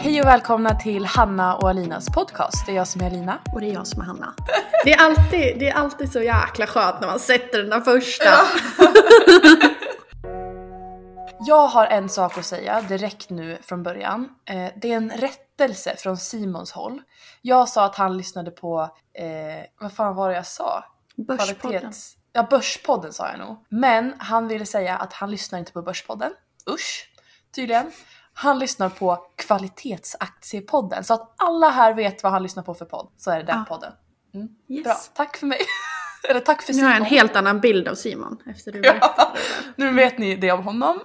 [0.00, 2.66] Hej och välkomna till Hanna och Alinas podcast.
[2.66, 3.38] Det är jag som är Alina.
[3.52, 4.34] Och det är jag som är Hanna.
[4.84, 8.30] Det är alltid, det är alltid så jäkla skönt när man sätter den där första.
[11.46, 14.28] Jag har en sak att säga direkt nu från början.
[14.44, 17.02] Eh, det är en rättelse från Simons håll.
[17.42, 18.80] Jag sa att han lyssnade på,
[19.14, 19.26] eh,
[19.80, 20.84] vad fan var det jag sa?
[21.16, 21.92] Börspodden.
[22.32, 23.64] Ja, Börspodden sa jag nog.
[23.68, 26.32] Men han ville säga att han lyssnar inte på Börspodden.
[26.70, 27.08] Usch,
[27.54, 27.92] tydligen.
[28.40, 31.04] Han lyssnar på Kvalitetsaktiepodden.
[31.04, 33.08] Så att alla här vet vad han lyssnar på för podd.
[33.16, 33.64] Så är det den Ah.
[33.64, 33.92] podden.
[34.34, 34.48] Mm.
[34.68, 34.84] Yes.
[34.84, 35.58] Bra, tack för mig.
[36.28, 37.18] Eller tack för Nu har jag en Simon.
[37.18, 39.34] helt annan bild av Simon efter du Ja,
[39.76, 41.00] nu vet ni det om honom.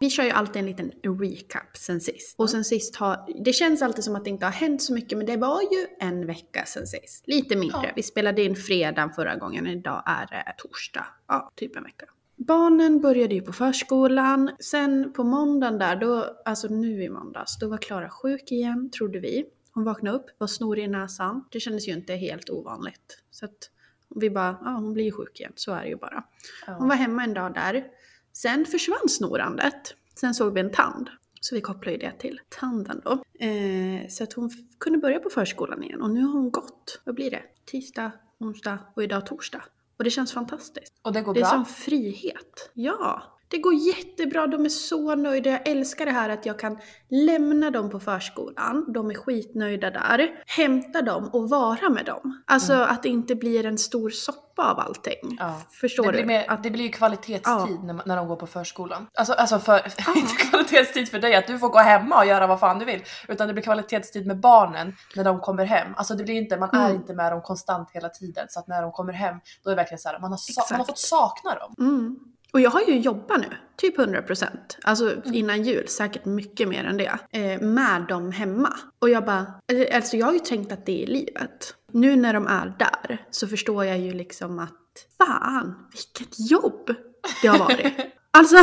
[0.00, 0.90] Vi kör ju alltid en liten
[1.20, 2.34] recap sen sist.
[2.38, 5.18] Och sen sist har, det känns alltid som att det inte har hänt så mycket
[5.18, 7.24] men det var ju en vecka sen sist.
[7.26, 7.80] Lite mindre.
[7.86, 7.92] Ja.
[7.96, 11.06] Vi spelade in fredag förra gången, idag är det torsdag.
[11.28, 12.04] Ja, typ en vecka.
[12.46, 14.50] Barnen började ju på förskolan.
[14.60, 19.20] Sen på måndagen där, då, alltså nu i måndags, då var Klara sjuk igen, trodde
[19.20, 19.44] vi.
[19.72, 21.44] Hon vaknade upp, var snorig i näsan.
[21.50, 23.22] Det kändes ju inte helt ovanligt.
[23.30, 23.70] Så att
[24.16, 26.24] vi bara, ja hon blir ju sjuk igen, så är det ju bara.
[26.66, 27.86] Hon var hemma en dag där.
[28.32, 29.94] Sen försvann snorandet.
[30.14, 31.10] Sen såg vi en tand.
[31.40, 33.10] Så vi kopplade ju det till tanden då.
[33.46, 36.02] Eh, så att hon kunde börja på förskolan igen.
[36.02, 37.42] Och nu har hon gått, vad blir det?
[37.64, 39.62] Tisdag, onsdag och idag torsdag.
[40.00, 40.94] Och det känns fantastiskt.
[41.02, 41.50] Och det går Det är bra.
[41.50, 42.70] som frihet.
[42.74, 44.46] Ja, det går jättebra.
[44.46, 45.50] De är så nöjda.
[45.50, 46.78] Jag älskar det här att jag kan
[47.10, 48.84] lämna dem på förskolan.
[48.92, 50.30] De är skitnöjda där.
[50.46, 52.42] Hämta dem och vara med dem.
[52.46, 55.18] Alltså att det inte blir en stor soppa av allting.
[55.22, 55.36] Mm.
[55.40, 55.60] Ja.
[55.70, 56.26] Förstår det blir, du?
[56.26, 57.66] mer, Att, det blir ju kvalitetstid Ja.
[57.82, 59.06] när, när de går på förskolan.
[59.14, 59.76] Alltså, alltså för,
[60.16, 63.02] inte kvalitetstid för dig att du får gå hemma och göra vad fan du vill.
[63.28, 65.94] Utan det blir kvalitetstid med barnen när de kommer hem.
[65.96, 66.96] Alltså det blir inte, man är Mm.
[66.96, 68.46] inte med dem konstant hela tiden.
[68.48, 70.38] Så att när de kommer hem då är det verkligen så här, man har,
[70.72, 71.74] man har fått sakna dem.
[71.78, 72.18] mm.
[72.52, 73.46] Och jag har ju jobbat nu,
[73.76, 74.46] typ 100%.
[74.82, 77.18] Alltså innan jul, säkert mycket mer än det.
[77.30, 78.76] Eh, med dem hemma.
[78.98, 79.46] Och jag bara,
[79.92, 81.74] alltså jag har ju tänkt att det är livet.
[81.92, 84.76] Nu när de är där så förstår jag ju liksom att
[85.18, 86.94] fan, vilket jobb
[87.42, 87.92] det har varit.
[88.30, 88.56] Alltså,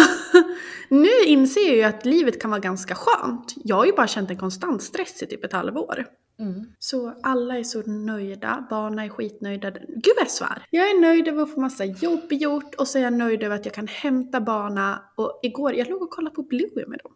[0.89, 3.53] nu inser jag ju att livet kan vara ganska skönt.
[3.55, 6.05] Jag har ju bara känt en konstant stress i typ ett halvår.
[6.39, 6.65] Mm.
[6.79, 9.71] Så alla är så nöjda, barnen är skitnöjda.
[9.71, 10.65] Gud vad jag svär!
[10.69, 13.55] Jag är nöjd över att få massa jobb gjort och så är jag nöjd över
[13.55, 14.95] att jag kan hämta barnen.
[15.15, 17.13] Och igår, jag låg och kollade på Bluey med dem.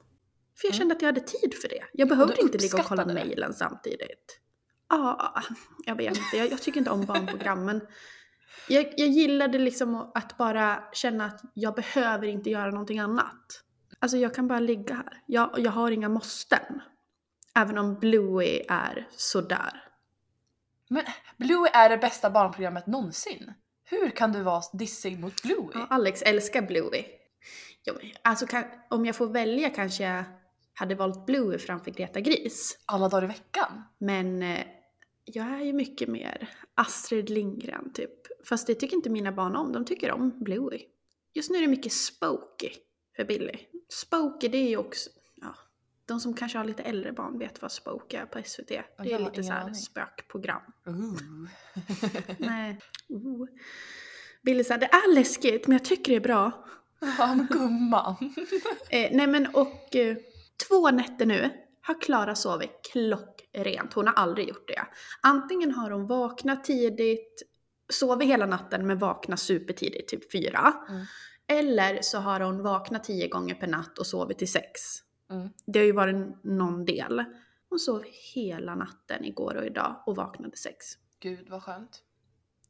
[0.61, 1.83] För jag kände att jag hade tid för det.
[1.93, 4.39] Jag behövde inte ligga och kolla mejlen samtidigt.
[4.89, 5.33] Ja,
[5.85, 6.37] jag vet inte.
[6.37, 7.81] Jag, jag tycker inte om barnprogram men
[8.67, 13.63] jag, jag gillade liksom att bara känna att jag behöver inte göra någonting annat.
[13.99, 15.21] Alltså jag kan bara ligga här.
[15.25, 16.81] Jag, jag har inga måsten.
[17.55, 19.83] Även om Bluey är sådär.
[20.89, 21.03] Men
[21.37, 23.53] Bluey är det bästa barnprogrammet någonsin.
[23.83, 25.69] Hur kan du vara dissig mot Bluey?
[25.73, 27.05] Ja, Alex älskar Bluey.
[27.85, 30.23] Men alltså kan, om jag får välja kanske jag
[30.73, 32.77] hade valt Bluey framför Greta Gris.
[32.85, 33.83] Alla dagar i veckan?
[33.97, 34.65] Men eh,
[35.25, 38.45] jag är ju mycket mer Astrid Lindgren typ.
[38.45, 39.71] Fast det tycker inte mina barn om.
[39.71, 40.81] De tycker om Bluey.
[41.33, 42.69] just nu är det mycket spooky
[43.15, 43.59] för Billy.
[43.89, 45.55] Spooky det är ju också, ja,
[46.05, 48.67] de som kanske har lite äldre barn vet vad spooky är på SVT.
[48.67, 49.75] Det är har lite ingen så här aning.
[49.75, 50.61] spökprogram.
[50.85, 51.47] Ooh.
[52.37, 52.79] Nej.
[53.09, 53.47] Oh.
[54.41, 56.65] Billy säger det är läskigt men jag tycker det är bra.
[57.17, 58.15] ja men gumman.
[58.89, 60.17] Eh, nej men och eh,
[60.67, 61.49] två nätter nu
[61.81, 62.89] har Klara sovit
[63.53, 63.93] klockrent.
[63.93, 64.81] Hon har aldrig gjort det.
[65.21, 67.41] Antingen har hon vaknat tidigt,
[67.93, 70.73] sovit hela natten men vaknat supertidigt, typ fyra.
[70.89, 71.05] Mm.
[71.47, 74.81] Eller så har hon vaknat tio gånger per natt och sovit till sex.
[75.31, 75.49] Mm.
[75.65, 77.23] Det har ju varit någon del.
[77.69, 78.03] Hon sov
[78.33, 80.85] hela natten igår och idag och vaknade sex.
[81.19, 82.03] Gud vad skönt.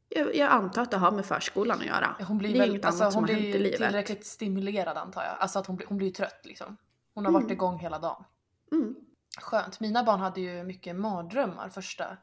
[0.08, 2.16] Jag, jag antar att det har med förskolan att göra.
[2.28, 3.76] Hon blir det är väl, inget alltså, annat som hon har hänt i blir livet.
[3.80, 5.36] tillräckligt stimulerad antar jag.
[5.38, 6.76] Alltså att hon blir, hon blir trött liksom.
[7.14, 7.42] Hon har Mm.
[7.42, 8.24] varit igång hela dagen.
[8.72, 8.94] Mm.
[9.40, 9.80] Skönt.
[9.80, 12.16] Mina barn hade ju mycket mardrömmar första,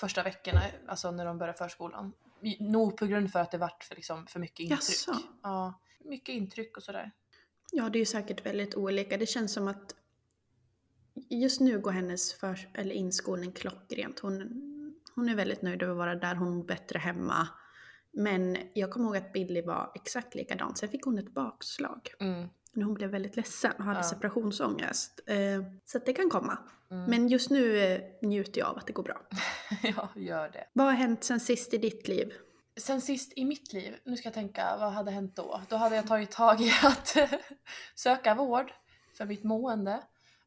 [0.00, 2.12] första veckorna, alltså när de började förskolan.
[2.60, 4.78] Nog på grund för att det vart för, liksom, för mycket intryck.
[4.78, 5.16] Jaså?
[5.42, 7.12] Ja, mycket intryck och sådär.
[7.72, 9.16] Ja, det är ju säkert väldigt olika.
[9.16, 9.94] Det känns som att
[11.28, 14.18] just nu går hennes för, eller inskolning klockrent.
[14.18, 14.36] Hon,
[15.14, 17.48] hon är väldigt nöjd över att vara där, hon mår bättre hemma.
[18.12, 20.76] Men jag kommer ihåg att Billy var exakt likadan.
[20.76, 22.10] Sen fick hon ett bakslag.
[22.20, 22.48] Mm.
[22.76, 24.02] När hon blev väldigt ledsen och hade Ja.
[24.02, 25.20] separationsångest.
[25.26, 25.36] Eh,
[25.84, 26.58] så att det kan komma.
[26.90, 27.10] Mm.
[27.10, 29.20] Men just nu eh, njuter jag av att det går bra.
[29.82, 30.66] ja, gör det.
[30.72, 32.32] Vad har hänt sen sist i ditt liv?
[32.80, 35.60] Sen sist i mitt liv, nu ska jag tänka, vad hade hänt då?
[35.68, 37.16] Då hade jag tagit tag i att
[37.94, 38.72] söka vård
[39.18, 40.02] för mitt mående.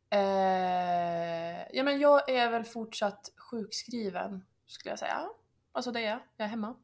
[0.10, 5.30] Eh, ja men jag är väl fortsatt sjukskriven skulle jag säga.
[5.72, 6.76] Alltså det är jag, jag är hemma.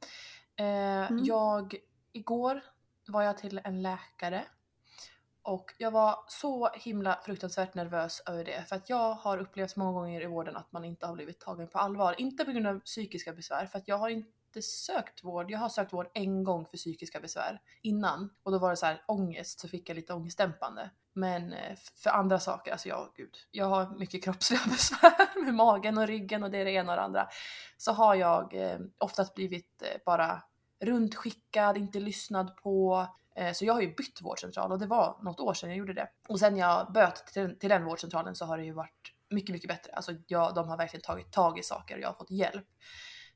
[0.55, 1.75] Eh, Jag,
[2.11, 2.61] igår
[3.07, 4.43] var jag till en läkare
[5.45, 9.91] och jag var så himla fruktansvärt nervös över det för att jag har upplevt många
[9.91, 12.15] gånger i vården att man inte har blivit tagen på allvar.
[12.17, 15.51] Inte på grund av psykiska besvär för att jag har inte sökt vård.
[15.51, 18.85] Jag har sökt vård en gång för psykiska besvär innan och då var det så
[18.85, 20.89] här ångest så fick jag lite ångestdämpande.
[21.13, 25.97] Men eh, för andra saker, alltså jag, gud, jag har mycket kroppsliga besvär med magen
[25.97, 27.27] och ryggen och det är det ena och det andra.
[27.77, 30.41] Så har jag eh, oftast blivit eh, bara
[30.79, 33.07] runtskickad, inte lyssnad på.
[33.35, 35.93] Eh, så jag har ju bytt vårdcentral och det var något år sedan jag gjorde
[35.93, 36.07] det.
[36.29, 39.67] Och sen jag böt till, till den vårdcentralen så har det ju varit mycket, mycket
[39.67, 39.93] bättre.
[39.93, 42.65] Alltså jag, de har verkligen tagit tag i saker och jag har fått hjälp.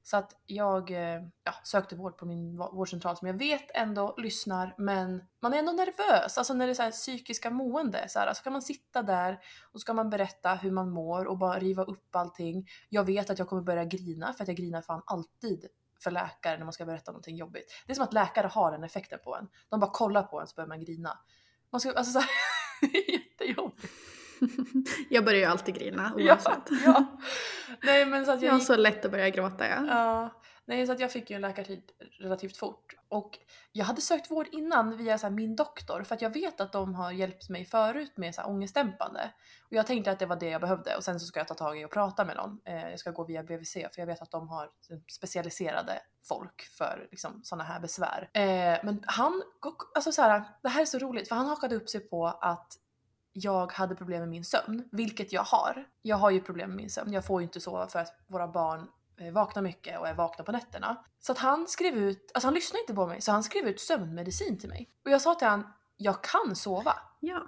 [0.03, 4.75] Så att jag eh, ja, sökte vård på min vårdcentral som jag vet ändå lyssnar
[4.77, 6.37] men man är ändå nervös.
[6.37, 9.39] Alltså när det är så här psykiska mående så, här, så kan man sitta där
[9.71, 12.67] och ska man berätta hur man mår och bara riva upp allting.
[12.89, 15.65] Jag vet att jag kommer börja grina för att jag grinar fan alltid
[16.03, 17.83] för läkare när man ska berätta någonting jobbigt.
[17.85, 19.47] Det är som att läkare har den effekten på en.
[19.69, 21.17] De bara kollar på en så börjar man grina.
[21.71, 22.29] Man ska, alltså så här,
[23.13, 23.87] jättejobbigt.
[25.09, 26.69] jag börjar ju alltid grina Ja, oavsett.
[26.85, 27.05] ja.
[27.83, 29.85] Nej men så att Jag jag har gick så lätt att börja gråta ja.
[29.87, 30.29] Ja,
[30.69, 32.95] nej så att jag fick ju en läkartid relativt fort.
[33.09, 33.39] Och
[33.71, 36.71] jag hade sökt vård innan via så här, min doktor för att jag vet att
[36.71, 39.31] de har hjälpt mig förut med så här, ångestdämpande.
[39.65, 41.53] Och jag tänkte att det var det jag behövde och sen så ska jag ta
[41.53, 42.61] tag i och prata med någon.
[42.65, 46.61] Eh, jag ska gå via BVC för jag vet att de har typ specialiserade folk
[46.61, 48.29] för liksom, sådana här besvär.
[48.33, 49.43] Eh, men han,
[49.95, 52.73] alltså så här, det här är så roligt för han hakade upp sig på att
[53.33, 55.87] jag hade problem med min sömn, vilket jag har.
[56.01, 57.13] Jag har ju problem med min sömn.
[57.13, 58.87] Jag får ju inte sova för att våra barn
[59.31, 61.03] vaknar mycket och är vakna på nätterna.
[61.19, 63.79] Så att han skrev ut, alltså han lyssnade inte på mig, så han skrev ut
[63.79, 64.89] sömnmedicin till mig.
[65.05, 65.67] Och jag sa till han,
[65.97, 66.93] jag kan sova.
[67.19, 67.41] ja.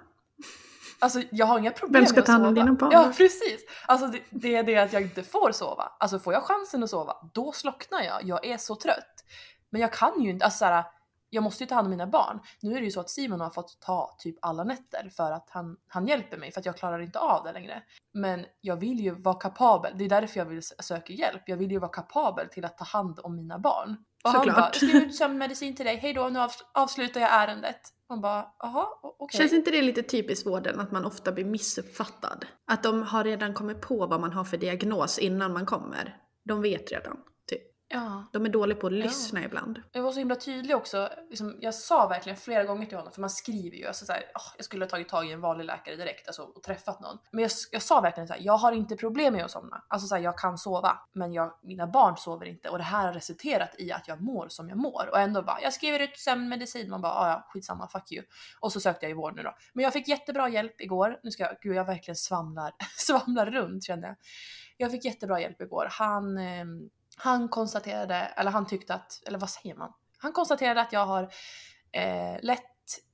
[1.00, 2.66] Alltså jag har inga problem Vem ska med att ta hand om sova.
[2.66, 2.90] dina barn?
[2.92, 3.62] Ja precis!
[3.86, 5.92] Alltså det, det är det att jag inte får sova.
[6.00, 8.24] Alltså får jag chansen att sova, då slocknar jag.
[8.24, 9.24] Jag är så trött.
[9.70, 10.84] Men jag kan ju inte, alltså såhär,
[11.34, 12.40] jag måste ju ta hand om mina barn.
[12.62, 15.48] Nu är det ju så att Simon har fått ta typ alla nätter för att
[15.50, 17.84] han, han hjälper mig för att jag klarar inte av det längre.
[18.14, 21.42] Men jag vill ju vara kapabel, det är därför jag vill söka hjälp.
[21.46, 23.98] Jag vill ju vara kapabel till att ta hand om mina barn.
[24.24, 24.56] Och han Såklart.
[24.58, 27.80] bara, skriv ut sömnmedicin till dig, hej då nu avs- avslutar jag ärendet.
[28.10, 29.38] Man bara, jaha o- okej.
[29.38, 32.46] Känns inte det lite typiskt vården att man ofta blir missuppfattad?
[32.68, 36.18] Att de har redan kommit på vad man har för diagnos innan man kommer.
[36.46, 37.18] De vet redan.
[37.94, 38.24] Ja.
[38.34, 39.82] De är dåliga på att lyssna ibland.
[39.92, 41.10] Jag var så himla tydlig också.
[41.30, 43.88] Liksom, jag sa verkligen flera gånger till honom, för man skriver ju.
[43.88, 46.42] Alltså, så här, "Åh, jag skulle ha tagit tag i en vanlig läkare direkt alltså,
[46.44, 47.18] och träffat någon.
[47.32, 49.84] Men jag, jag sa verkligen så här, jag har inte problem med att somna.
[49.88, 51.00] Alltså så här, jag kan sova.
[51.14, 54.48] Men jag, mina barn sover inte och det här har resulterat i att jag mår
[54.48, 55.10] som jag mår.
[55.12, 56.90] Och ändå bara, jag skriver ut sömnmedicin.
[56.90, 58.26] Man bara, "Ah, ja skitsamma, fuck you.
[58.60, 59.56] Och så sökte jag i vård nu då.
[59.74, 61.20] Men jag fick jättebra hjälp igår.
[61.24, 64.16] Nu ska jag, gud jag verkligen svamlar, svamlar runt kände jag.
[64.78, 65.88] Jag fick jättebra hjälp igår.
[65.92, 69.94] Han, ehm, han konstaterade, eller han tyckte att, eller vad säger man?
[70.18, 71.24] Han konstaterade att jag har
[71.92, 72.62] eh, lätt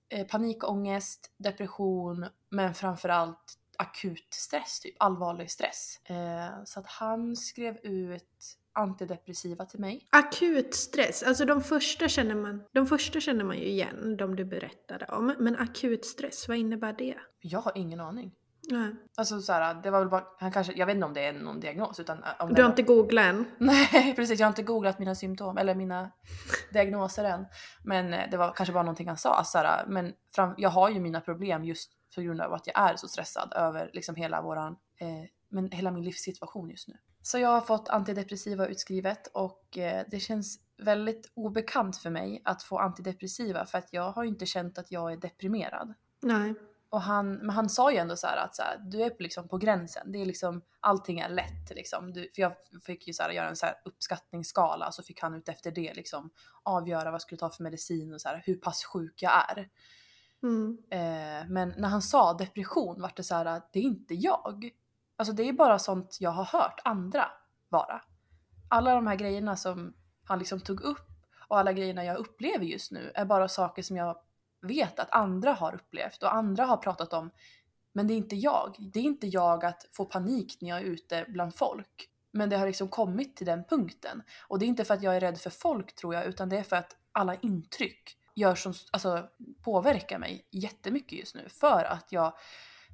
[0.09, 5.99] eh, panikångest, depression, men framförallt akut stress, typ allvarlig stress.
[6.03, 10.07] Eh, så att han skrev ut antidepressiva till mig.
[10.09, 14.45] Akut stress, alltså de första, känner man, de första känner man ju igen, de du
[14.45, 15.35] berättade om.
[15.39, 17.15] Men akut stress, vad innebär det?
[17.39, 18.35] Jag har ingen aning.
[18.69, 18.95] Nej.
[19.17, 21.33] Alltså så här, det var väl bara, han kanske, jag vet inte om det är
[21.33, 23.45] någon diagnos utan äh, om Du har inte googlat än?
[23.57, 26.11] Nej precis, jag har inte googlat mina symptom eller mina
[26.73, 27.45] diagnoser än.
[27.83, 29.43] Men eh, det var kanske bara någonting han sa.
[29.43, 32.89] Så här, men fram, jag har ju mina problem just på grund av att jag
[32.89, 36.97] är så stressad över liksom hela våran, eh, men hela min livssituation just nu.
[37.21, 42.63] Så jag har fått antidepressiva utskrivet och eh, det känns väldigt obekant för mig att
[42.63, 45.93] få antidepressiva för att jag har ju inte känt att jag är deprimerad.
[46.21, 46.53] Nej.
[46.89, 49.57] Och han, men han sa ju ändå så att så här, du är liksom på
[49.57, 50.11] gränsen.
[50.11, 52.13] Det är liksom, allting är lätt liksom.
[52.13, 52.53] Du, för jag
[52.85, 55.93] fick ju så här, göra en så här uppskattningsskala så fick han ut efter det
[55.93, 56.29] liksom
[56.63, 59.69] avgöra vad jag skulle ta för medicin och så här, hur pass sjuk jag är.
[60.43, 60.77] Mm.
[60.91, 64.69] Eh, men när han sa depression vart det så att det är inte jag.
[65.15, 67.31] Alltså det är bara sånt jag har hört andra
[67.69, 68.01] vara.
[68.69, 71.07] Alla de här grejerna som han liksom tog upp
[71.47, 74.17] och alla grejerna jag upplever just nu är bara saker som jag
[74.61, 77.31] vet att andra har upplevt och andra har pratat om.
[77.93, 78.75] Men det är inte jag.
[78.93, 82.09] Det är inte jag att få panik när jag är ute bland folk.
[82.31, 84.23] Men det har liksom kommit till den punkten.
[84.47, 86.57] Och det är inte för att jag är rädd för folk tror jag, utan det
[86.57, 89.29] är för att alla intryck gör som, alltså,
[89.63, 91.49] påverkar mig jättemycket just nu.
[91.49, 92.33] För att jag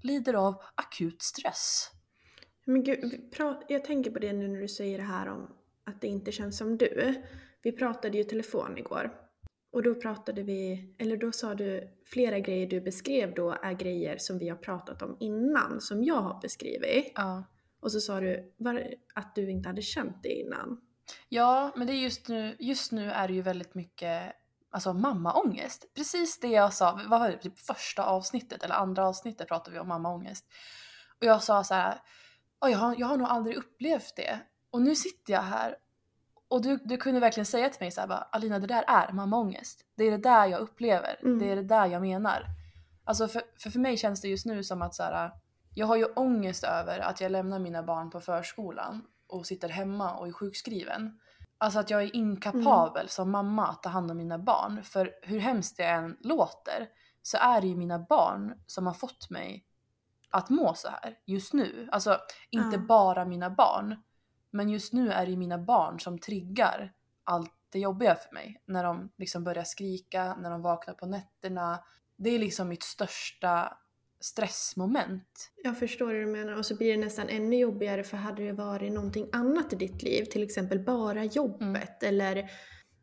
[0.04, 1.92] lider av akut stress.
[2.66, 3.34] Men gud,
[3.68, 5.54] jag tänker på det nu när du säger det här om
[5.84, 7.24] att det inte känns som du.
[7.62, 9.23] Vi pratade ju i telefon igår.
[9.74, 14.18] Och då pratade vi, eller då sa du, flera grejer du beskrev då är grejer
[14.18, 17.12] som vi har pratat om innan, som jag har beskrivit.
[17.16, 17.44] Ja.
[17.80, 20.82] Och så sa du var, att du inte hade känt det innan.
[21.30, 24.34] Ja, men det är just nu, just nu är det ju väldigt mycket
[24.70, 25.94] alltså mammaångest.
[25.96, 29.80] Precis det jag sa, vad var det, typ första avsnittet eller andra avsnittet pratade vi
[29.80, 30.46] om mammaångest.
[31.20, 32.02] Och jag sa så här,
[32.62, 34.40] "Oj, jag, har, jag har nog aldrig upplevt det.
[34.70, 35.76] Och nu sitter jag här
[36.54, 39.12] och du, du kunde verkligen säga till mig så här, bara, Alina det där är
[39.12, 39.86] mammaångest.
[39.96, 41.40] Det är det där jag upplever, Mm.
[41.40, 42.46] det är det där jag menar.
[43.04, 45.32] Alltså för, för, för mig känns det just nu som att så här,
[45.74, 50.14] jag har ju ångest över att jag lämnar mina barn på förskolan och sitter hemma
[50.16, 51.20] och är sjukskriven.
[51.58, 54.84] Alltså att jag är inkapabel som mamma att ta hand om mina barn.
[54.84, 56.88] För hur hemskt det än låter
[57.22, 59.66] så är det ju mina barn som har fått mig
[60.30, 61.90] att må så här just nu.
[61.92, 62.18] Alltså
[62.50, 62.82] inte Ja.
[62.88, 64.04] bara mina barn.
[64.54, 66.94] Men just nu är det mina barn som triggar
[67.24, 68.62] allt det jobbiga för mig.
[68.66, 71.80] När de liksom börjar skrika, när de vaknar på nätterna.
[72.18, 73.78] Det är liksom mitt största
[74.20, 75.52] stressmoment.
[75.64, 78.54] Jag förstår hur du menar och så blir det nästan ännu jobbigare för hade det
[78.54, 82.50] varit någonting annat i ditt liv, till exempel bara jobbet eller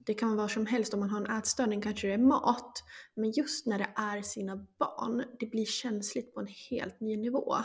[0.06, 2.84] det kan vara vad som helst, om man har en ätstörning kanske det är mat.
[3.14, 7.56] Men just när det är sina barn, det blir känsligt på en helt ny nivå.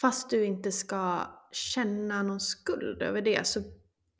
[0.00, 3.60] Fast du inte ska känna någon skuld över det så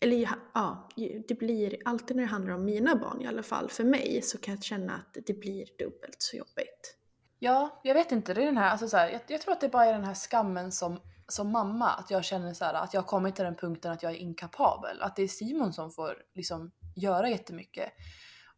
[0.00, 0.88] eller ja,
[1.28, 4.38] det blir alltid när det handlar om mina barn i alla fall, för mig så
[4.38, 6.96] kan jag känna att det blir dubbelt så jobbigt.
[7.38, 8.34] Ja, jag vet inte.
[8.34, 10.04] Det är den här, alltså så här, jag, jag tror att det bara är den
[10.04, 11.90] här skammen som, som mamma.
[11.90, 14.16] Att jag känner så här, att jag har kommit till den punkten att jag är
[14.16, 15.02] inkapabel.
[15.02, 17.92] Att det är Simon som får liksom göra jättemycket.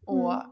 [0.06, 0.46] Och Mm.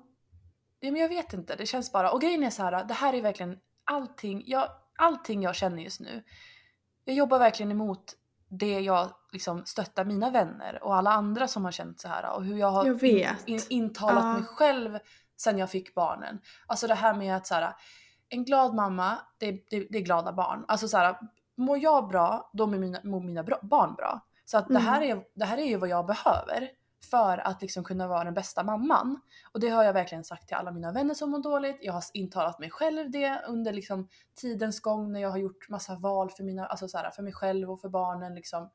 [0.80, 2.12] ja, men jag vet inte, det känns bara...
[2.12, 6.00] Och grejen är så här, det här är verkligen allting jag, allting jag känner just
[6.00, 6.22] nu.
[7.08, 8.14] Jag jobbar verkligen emot
[8.48, 12.44] det jag liksom stöttar mina vänner och alla andra som har känt så här och
[12.44, 13.36] hur jag har Jag.
[13.46, 14.32] In, in, intalat Ja.
[14.32, 14.98] mig själv
[15.36, 16.40] sen jag fick barnen.
[16.66, 17.74] Alltså det här med att så här,
[18.28, 20.64] en glad mamma, det, det, det är glada barn.
[20.68, 21.16] Alltså så här,
[21.56, 24.20] mår jag bra, då mår mina, mår mina bra, barn bra.
[24.44, 26.68] Så att det, här är, det här är ju vad jag behöver
[27.04, 29.20] för att liksom kunna vara den bästa mamman.
[29.52, 31.78] Och det har jag verkligen sagt till alla mina vänner som mår dåligt.
[31.80, 35.94] Jag har intalat mig själv det under liksom tidens gång när jag har gjort massa
[35.94, 38.34] val för, mina, alltså så här, för mig själv och för barnen.
[38.34, 38.70] Liksom.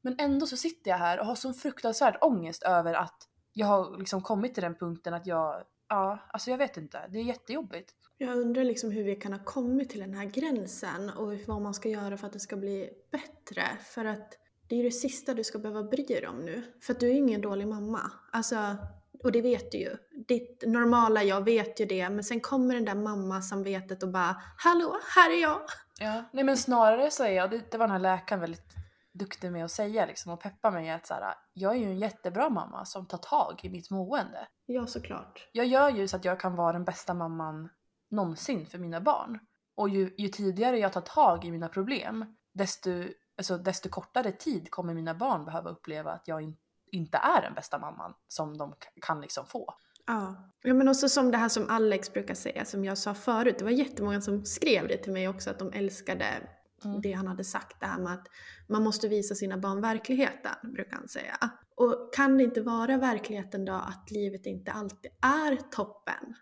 [0.00, 3.98] Men ändå så sitter jag här och har sån fruktansvärd ångest över att jag har
[3.98, 7.06] liksom kommit till den punkten att jag, ja, alltså jag vet inte.
[7.08, 7.94] Det är jättejobbigt.
[8.18, 11.74] Jag undrar liksom hur vi kan ha kommit till den här gränsen och vad man
[11.74, 13.62] ska göra för att det ska bli bättre.
[13.84, 16.62] För att det är det sista du ska behöva bry dig om nu.
[16.82, 18.10] För att du är ingen dålig mamma.
[18.32, 18.76] Alltså,
[19.22, 19.96] och det vet du ju.
[20.28, 24.96] Ditt normala jag vet ju det, men sen kommer den där mamma-samvetet och bara Hallå,
[25.14, 25.60] här är jag!
[26.00, 26.24] Ja.
[26.32, 28.74] Nej men snarare så är jag, det, det var den här läkaren väldigt
[29.12, 31.98] duktig med att säga liksom och peppa mig att så här, jag är ju en
[31.98, 34.48] jättebra mamma som tar tag i mitt mående.
[34.66, 35.48] Ja, såklart.
[35.52, 37.68] Jag gör ju så att jag kan vara den bästa mamman
[38.10, 39.38] någonsin för mina barn.
[39.76, 42.90] Och ju, ju tidigare jag tar tag i mina problem, desto,
[43.38, 46.56] alltså, desto kortare tid kommer mina barn behöva uppleva att jag in,
[46.92, 49.74] inte är den bästa mamman som de kan liksom få.
[50.06, 50.50] Ja.
[50.62, 53.58] ja, men också som det här som Alex brukar säga, som jag sa förut.
[53.58, 56.48] Det var jättemånga som skrev det till mig också, att de älskade
[56.84, 57.00] Mm.
[57.00, 58.28] det han hade sagt, det här med att
[58.68, 61.38] man måste visa sina barn verkligheten, brukar han säga.
[61.76, 66.34] Och kan det inte vara verkligheten då att livet inte alltid är toppen?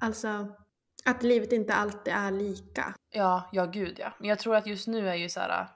[0.00, 0.56] Alltså,
[1.04, 2.94] att livet inte alltid är lika.
[3.10, 4.12] Ja, ja gud ja.
[4.20, 5.68] Men jag tror att just nu är ju så här.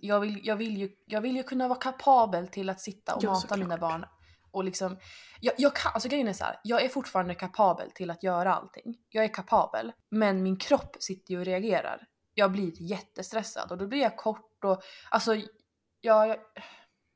[0.00, 3.24] Jag vill, jag, vill ju, jag vill ju kunna vara kapabel till att sitta och
[3.24, 3.58] Ja, mata såklart.
[3.58, 4.06] mina barn.
[4.50, 4.98] Och liksom,
[5.40, 8.54] jag, jag kan, alltså grejen är så här, jag är fortfarande kapabel till att göra
[8.54, 8.98] allting.
[9.08, 12.06] Jag är kapabel, men min kropp sitter ju och reagerar.
[12.34, 15.34] Jag blir jättestressad och då blir jag kort och alltså,
[16.00, 16.36] ja, jag,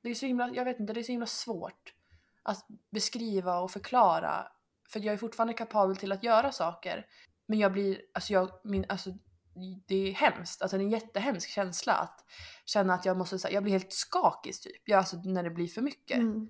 [0.03, 1.95] det är så himla, jag vet inte, det är så himla svårt
[2.43, 4.49] att beskriva och förklara.
[4.89, 7.07] För jag är fortfarande kapabel till att göra saker.
[7.47, 9.11] Men jag blir, alltså jag, min, alltså
[9.87, 12.25] det är hemskt, alltså det är en jättehemsk känsla att
[12.65, 14.83] känna att jag måste, så här, jag blir helt skakig typ.
[14.85, 16.19] Jag, alltså när det blir för mycket.
[16.19, 16.49] Mm.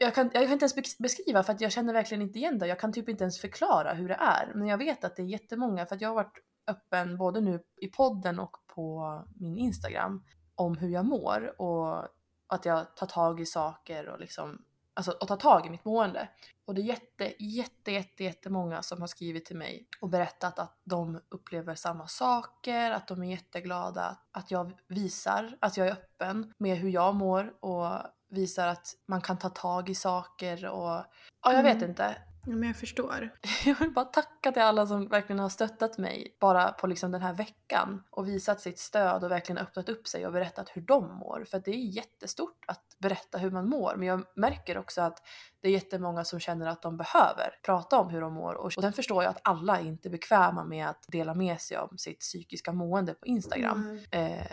[0.00, 2.58] Jag kan, jag kan inte ens bes- beskriva för att jag känner verkligen inte igen
[2.58, 2.66] det.
[2.66, 4.52] Jag kan typ inte ens förklara hur det är.
[4.54, 7.62] Men jag vet att det är jättemånga för att jag har varit öppen både nu
[7.76, 10.24] i podden och på min Instagram
[10.54, 12.08] om hur jag mår och
[12.46, 14.64] att jag tar tag i saker och liksom
[14.94, 16.28] Alltså och tar tag i mitt mående.
[16.64, 20.80] Och det är jätte, jätte, jätte, jättemånga som har skrivit till mig och berättat att
[20.84, 26.52] de upplever samma saker, att de är jätteglada att jag visar att jag är öppen
[26.58, 27.88] med hur jag mår och
[28.28, 31.04] visar att man kan ta tag i saker och
[31.42, 31.90] ja, jag vet Mm.
[31.90, 32.16] inte.
[32.44, 33.30] Ja, men jag förstår.
[33.64, 37.22] Jag vill bara tacka till alla som verkligen har stöttat mig bara på liksom den
[37.22, 41.14] här veckan och visat sitt stöd och verkligen öppnat upp sig och berättat hur de
[41.14, 41.44] mår.
[41.50, 43.94] För att det är jättestort att berätta hur man mår.
[43.96, 45.22] Men jag märker också att
[45.60, 48.54] det är jättemånga som känner att de behöver prata om hur de mår.
[48.54, 51.98] Och sen förstår jag att alla är inte bekväma med att dela med sig om
[51.98, 54.00] sitt psykiska mående på Instagram.
[54.10, 54.32] Mm.
[54.32, 54.46] Eh,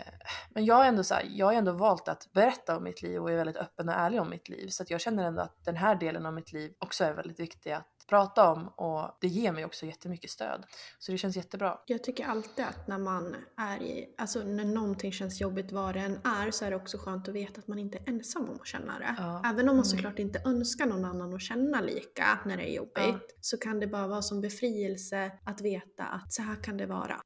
[0.50, 3.22] men jag har ändå så här, jag har ändå valt att berätta om mitt liv
[3.22, 4.68] och är väldigt öppen och ärlig om mitt liv.
[4.68, 7.40] Så att jag känner ändå att den här delen av mitt liv också är väldigt
[7.40, 7.72] viktig
[8.10, 10.64] prata om och det ger mig också jättemycket stöd.
[10.98, 11.78] Så det känns jättebra.
[11.86, 16.00] Jag tycker alltid att när man är i, alltså när någonting känns jobbigt vad det
[16.00, 18.56] än är så är det också skönt att veta att man inte är ensam om
[18.60, 19.14] att känna det.
[19.18, 19.42] Ja.
[19.44, 19.84] Även om man Mm.
[19.84, 23.18] såklart inte önskar någon annan att känna lika när det är jobbigt Ja.
[23.40, 27.20] så kan det bara vara som befrielse att veta att så här kan det vara.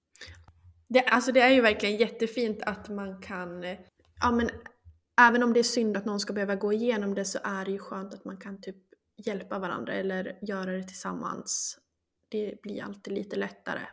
[0.88, 3.62] Det, alltså det är ju verkligen jättefint att man kan,
[4.20, 4.50] ja men
[5.20, 7.70] även om det är synd att någon ska behöva gå igenom det så är det
[7.70, 8.76] ju skönt att man kan typ
[9.16, 11.78] hjälpa varandra eller göra det tillsammans.
[12.28, 13.86] Det blir alltid lite lättare.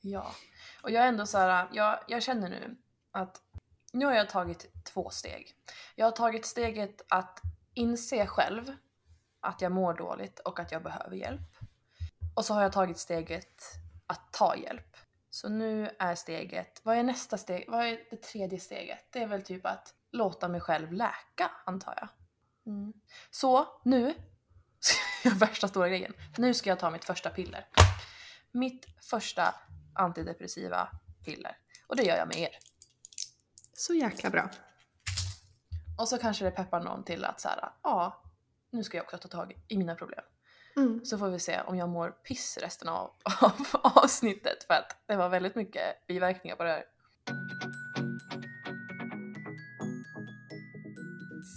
[0.00, 0.34] Ja.
[0.82, 2.76] Och jag är ändå så här, jag, jag känner nu
[3.10, 3.42] att
[3.92, 5.54] nu har jag tagit två steg.
[5.94, 7.40] Jag har tagit steget att
[7.74, 8.76] inse själv
[9.40, 11.56] att jag mår dåligt och att jag behöver hjälp.
[12.34, 13.62] Och så har jag tagit steget
[14.06, 14.96] att ta hjälp.
[15.30, 17.64] Så nu är steget, vad är nästa steg?
[17.68, 19.06] Vad är det tredje steget?
[19.10, 22.08] Det är väl typ att låta mig själv läka, antar jag.
[22.72, 22.92] Mm.
[23.30, 24.14] Så nu,
[25.34, 27.66] värsta stora grejen, nu ska jag ta mitt första piller.
[28.52, 29.54] Mitt första
[29.94, 30.88] antidepressiva
[31.24, 31.56] piller.
[31.86, 32.58] Och det gör jag med er.
[33.72, 34.50] Så jäkla bra.
[35.98, 38.22] Och så kanske det peppar någon till att så här, ja,
[38.70, 40.24] nu ska jag också ta tag i mina problem.
[40.76, 41.04] Mm.
[41.04, 45.16] Så får vi se om jag mår piss resten av, av avsnittet för att det
[45.16, 46.84] var väldigt mycket biverkningar på det här.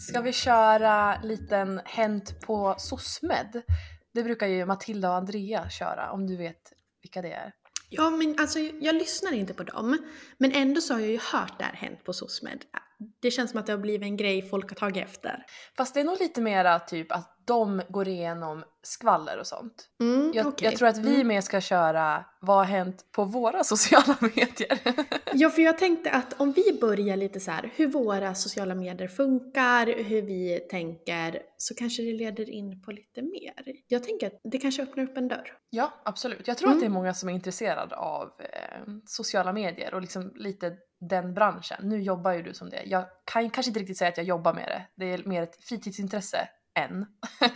[0.08, 3.62] Ska vi köra liten Hänt på SOSMED?
[4.14, 7.54] Det brukar ju Matilda och Andrea köra om du vet vilka det är.
[7.90, 9.98] Ja, men alltså jag lyssnar inte på dem.
[10.38, 12.66] Men ändå så har jag ju hört det här hänt på SOSMED.
[13.22, 15.46] Det känns som att det har blivit en grej folk har tagit efter.
[15.78, 19.90] Fast det är nog lite mera typ att de går igenom skvaller och sånt.
[20.02, 20.66] Mm, Jag, okej.
[20.70, 21.28] jag tror att vi Mm.
[21.28, 24.80] mer ska köra Vad har hänt på våra sociala medier?
[25.34, 29.08] Ja, för jag tänkte att om vi börjar lite så här, hur våra sociala medier
[29.08, 33.54] funkar, hur vi tänker, så kanske det leder in på lite mer.
[33.88, 35.54] Jag tänker att det kanske öppnar upp en dörr.
[35.70, 36.48] ja, absolut.
[36.48, 36.78] Jag tror Mm.
[36.78, 41.34] att det är många som är intresserade av eh, sociala medier och liksom lite den
[41.34, 41.78] branschen.
[41.90, 42.84] Nu jobbar ju du som det.
[42.86, 45.06] Jag kan kanske inte riktigt säga att jag jobbar med det.
[45.06, 46.48] Det är mer ett fritidsintresse
[46.78, 47.06] än.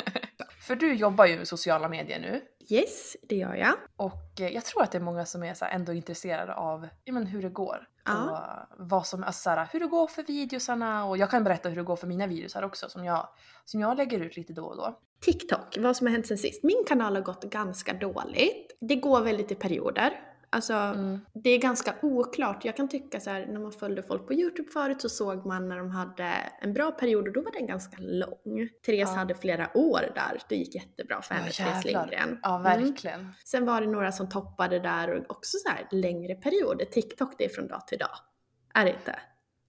[0.67, 2.41] För du jobbar ju med sociala medier nu.
[2.69, 3.73] Yes, det gör jag.
[3.95, 7.13] Och eh, jag tror att det är många som är så ändå intresserade av ja,
[7.13, 7.87] men hur det går.
[8.05, 8.67] Ja.
[8.77, 11.05] Och vad som, alltså så här, hur det går för videosarna.
[11.05, 13.29] Och jag kan berätta hur det går för mina videosar också som jag,
[13.65, 14.99] som jag lägger ut lite då och då.
[15.21, 16.63] TikTok, vad som har hänt sen sist.
[16.63, 18.77] Min kanal har gått ganska dåligt.
[18.79, 20.30] Det går väldigt i perioder.
[20.53, 21.19] Alltså, Mm.
[21.33, 22.65] det är ganska oklart.
[22.65, 25.69] Jag kan tycka så här, när man följde folk på YouTube förut så såg man
[25.69, 28.69] när de hade en bra period och då var den ganska lång.
[28.85, 29.15] Therese Ja.
[29.15, 30.41] hade flera år där.
[30.49, 32.01] Det gick jättebra för Ja, henne, Therese jävlar.
[32.07, 32.39] Lindgren.
[32.43, 32.63] Ja, Mm.
[32.81, 33.33] verkligen.
[33.45, 36.85] Sen var det några som toppade där och också så här längre perioder.
[36.85, 38.15] TikTok det är från dag till dag.
[38.73, 39.19] Är det inte?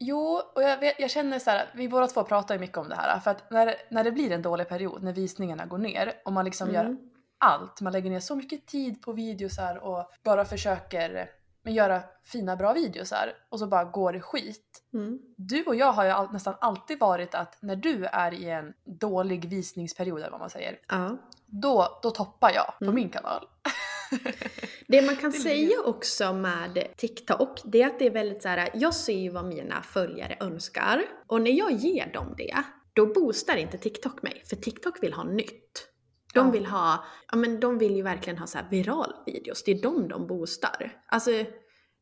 [0.04, 2.88] Jo, och jag, vet, jag känner så här, vi båda två pratar ju mycket om
[2.88, 3.18] det här.
[3.20, 6.44] För att när, när det blir en dålig period, när visningarna går ner och man
[6.44, 6.98] liksom gör Mm.
[7.42, 11.30] Allt, man lägger ner så mycket tid på videosar och bara försöker
[11.64, 14.82] men göra fina bra videos här och så bara går det skit.
[14.94, 15.18] Mm.
[15.36, 18.72] Du och jag har ju all, nästan alltid varit att när du är i en
[18.84, 21.16] dålig visningsperiod eller vad man säger, Ja.
[21.46, 22.94] då, då toppar jag på Mm.
[22.94, 23.46] min kanal.
[24.88, 28.48] Det man kan Det säga också med TikTok, det är att det är väldigt så
[28.48, 28.70] här.
[28.74, 31.02] jag ser ju vad mina följare önskar.
[31.26, 32.56] Och när jag ger dem det,
[32.92, 34.42] då boostar inte TikTok mig.
[34.46, 35.88] För TikTok vill ha nytt.
[36.32, 39.64] De vill ha, ja men de vill ju verkligen ha så här viral videos.
[39.64, 41.02] Det är de de boostar.
[41.06, 41.30] Alltså,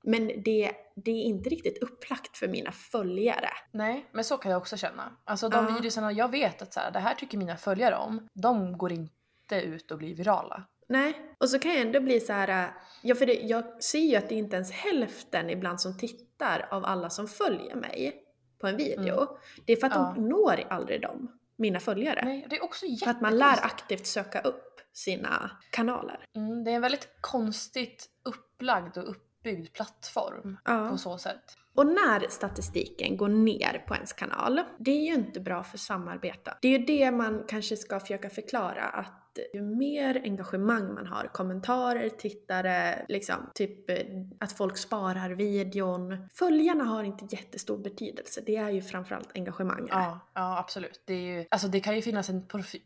[0.05, 3.51] men det, det är inte riktigt upplagt för mina följare.
[3.73, 5.17] Nej, men så kan jag också känna.
[5.25, 5.75] Alltså de Ja.
[5.81, 9.61] videorna jag vet att så här, det här tycker mina följare om, de går inte
[9.65, 10.65] ut och blir virala.
[10.89, 14.17] Nej, och så kan jag ändå bli så här, ja för det, jag ser ju
[14.17, 18.23] att det inte ens hälften ibland som tittar av alla som följer mig
[18.61, 19.39] på en video.
[19.67, 20.13] Det är för att Ja.
[20.17, 22.21] de når aldrig dem, mina följare.
[22.25, 26.25] Nej, det är också För att man lär aktivt söka upp sina kanaler.
[26.37, 30.89] Mm, det är en väldigt konstigt upplagd och uppbyggd plattform Ja.
[30.91, 31.57] på så sätt.
[31.75, 36.55] Och när statistiken går ner på ens kanal, det är ju inte bra för samarbete.
[36.63, 39.20] Det är ju det man kanske ska försöka förklara att
[39.55, 43.97] ju mer engagemang man har, kommentarer, tittare, liksom typ eh,
[44.41, 46.29] att folk sparar videon.
[46.33, 49.91] Följarna har inte jättestor betydelse, det är ju framförallt engagemanget.
[49.91, 51.03] Ja, ja absolut.
[51.05, 52.83] Det, är ju, alltså det kan ju finnas en profil...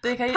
[0.00, 0.34] Det, ju...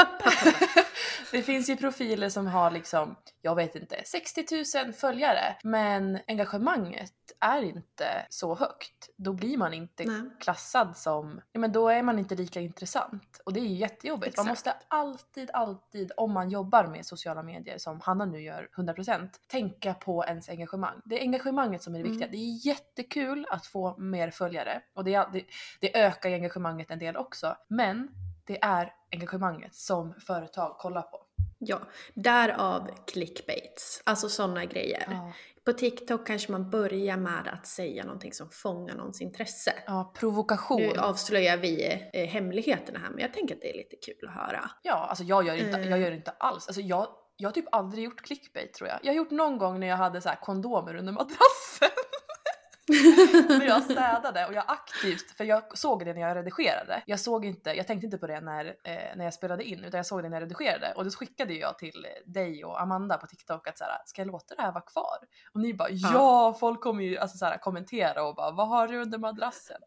[1.31, 4.45] det finns ju profiler som har liksom, jag vet inte, 60
[4.83, 9.09] 000 följare men engagemanget är inte så högt.
[9.17, 10.21] Då blir man inte Nej.
[10.39, 14.37] klassad som, ja men då är man inte lika intressant och det är ju jättejobbigt.
[14.37, 14.49] Man Exakt.
[14.49, 19.93] måste alltid, alltid, om man jobbar med sociala medier som Hanna nu gör 100% tänka
[19.93, 21.01] på ens engagemang.
[21.05, 22.11] Det är engagemanget som är det Mm.
[22.11, 22.31] viktiga.
[22.31, 25.45] Det är jättekul att få mer följare och det, det,
[25.79, 27.55] det ökar engagemanget en del också.
[27.67, 28.09] Men
[28.47, 31.23] det är engagemanget som företag kollar på.
[31.59, 31.79] Ja,
[32.13, 35.07] därav clickbaits, alltså sådana grejer.
[35.11, 35.31] Ja,
[35.65, 39.73] På TikTok kanske man börjar med att säga någonting som fångar någons intresse.
[39.87, 40.81] ja provokation.
[40.81, 44.33] Nu avslöjar vi eh, hemligheterna här men jag tänker att det är lite kul att
[44.35, 44.69] höra.
[44.83, 45.89] Ja, alltså jag gör inte, Eh.
[45.89, 46.67] jag gör inte alls.
[46.67, 47.07] Alltså jag,
[47.37, 48.99] jag har typ aldrig gjort clickbait tror jag.
[49.03, 51.89] Jag har gjort någon gång när jag hade så här kondomer under madrassen.
[53.49, 57.03] När jag städade och jag aktivt, för jag såg det när jag redigerade.
[57.05, 59.97] Jag såg inte, jag tänkte inte på det när, eh, när jag spelade in utan
[59.97, 63.27] jag såg det när jag redigerade och då skickade jag till dig och Amanda på
[63.27, 65.17] TikTok att så här, ska jag låta det här vara kvar?
[65.53, 66.57] Och ni bara ja, Ja.
[66.59, 69.77] folk kommer ju alltså, så här, kommentera och bara vad har du under madrassen?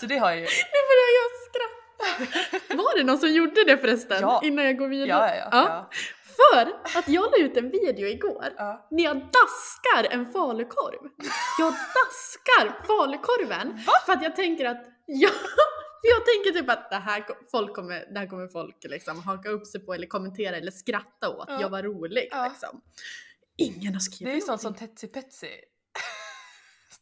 [0.00, 0.42] Så det har jag ju,
[0.74, 2.76] Nu börjar jag skratta!
[2.76, 4.18] Var det någon som gjorde det förresten?
[4.20, 4.40] Ja.
[4.44, 5.08] Innan jag går vidare?
[5.08, 5.66] ja ja ja.
[5.68, 5.90] ja.
[6.36, 8.88] För att jag la ut en video igår ja.
[8.90, 11.10] när jag daskar en falukorv.
[11.58, 15.28] Jag daskar falukorven för att jag tänker att ja,
[16.00, 19.48] för jag tänker typ att det här, folk kommer, det här kommer folk liksom haka
[19.48, 21.44] upp sig på eller kommentera eller skratta åt.
[21.48, 21.60] Ja.
[21.60, 22.48] Jag var rolig Ja.
[22.48, 22.80] liksom.
[23.56, 24.74] Ingen har skrivit Det är ju sånt som.
[24.74, 25.48] Tetsi Petsi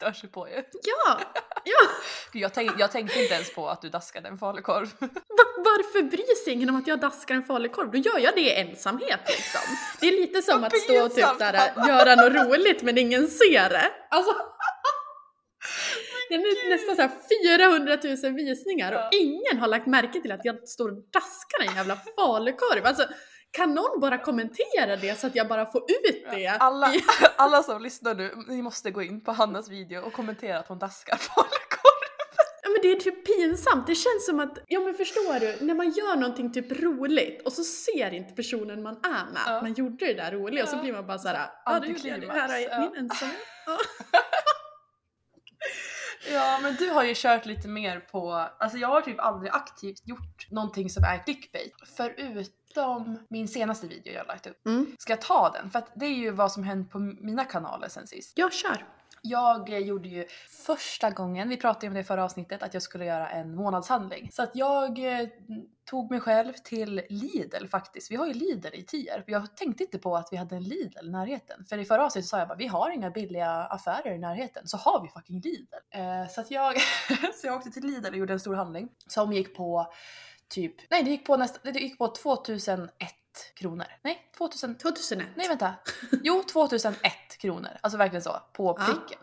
[0.03, 0.55] stör sig på ju.
[0.83, 1.21] Ja!
[1.65, 1.88] ja.
[2.33, 4.88] Jag, tänk, jag tänkte inte ens på att du daskade en falukorv.
[5.01, 7.91] Va- varför bryr sig ingen om att jag daskar en falukorv?
[7.91, 9.77] Då gör jag det i ensamhet liksom.
[10.01, 13.69] Det är lite som att stå och typ såhär, göra något roligt men ingen ser
[13.71, 13.91] det.
[14.11, 14.33] Alltså,
[16.29, 17.11] det är nästan såhär
[17.59, 19.07] 400 000 visningar Ja.
[19.07, 22.87] och ingen har lagt märke till att jag står och daskar en jävla falukorv.
[22.87, 23.07] Alltså,
[23.53, 26.47] kan någon bara kommentera det så att jag bara får ut det?
[26.47, 26.93] Alla,
[27.37, 30.79] alla som lyssnar nu, ni måste gå in på Hannas video och kommentera att hon
[30.79, 32.03] daskar falukorv.
[32.65, 35.75] Ja men det är typ pinsamt, det känns som att, ja men förstår du, när
[35.75, 39.53] man gör någonting typ roligt och så ser inte personen man är med Ja.
[39.57, 40.83] att man gjorde det där roliga och så Ja.
[40.83, 42.81] blir man bara såhär, ja det gjorde jag det här är Antiklimax, ja.
[42.81, 43.37] min ensamhet.
[43.67, 43.79] Ja.
[46.31, 50.09] Ja men du har ju kört lite mer på, alltså jag har typ aldrig aktivt
[50.09, 51.73] gjort någonting som är clickbait.
[51.97, 54.67] Förutom min senaste video jag lagt upp.
[54.67, 54.97] Mm.
[54.99, 55.71] Ska jag ta den?
[55.71, 58.33] För att det är ju vad som hänt på mina kanaler sen sist.
[58.35, 58.87] Jag kör.
[59.23, 60.27] Jag gjorde ju
[60.67, 63.55] första gången, vi pratade ju om det i förra avsnittet, att jag skulle göra en
[63.55, 64.31] månadshandling.
[64.33, 65.29] Så att jag eh,
[65.85, 68.11] tog mig själv till Lidl faktiskt.
[68.11, 69.25] Vi har ju Lidl i Tierp.
[69.27, 71.65] Jag tänkte inte på att vi hade en Lidl i närheten.
[71.65, 74.69] För i förra avsnittet sa jag bara vi har inga billiga affärer i närheten.
[74.69, 75.75] Så har vi fucking Lidl.
[75.91, 76.75] Eh, så att jag,
[77.35, 78.89] så jag åkte till Lidl och gjorde en stor handling.
[79.07, 79.93] Som gick på
[80.49, 83.15] typ, nej det gick på nästan, det gick på 2001
[83.55, 83.87] kronor.
[84.03, 85.29] Nej, 2000, 2001.
[85.37, 85.75] Nej vänta.
[86.23, 87.71] Jo, 2001 kronor.
[87.81, 88.37] Alltså verkligen så.
[88.53, 88.85] På Ja.
[88.87, 89.18] pricken.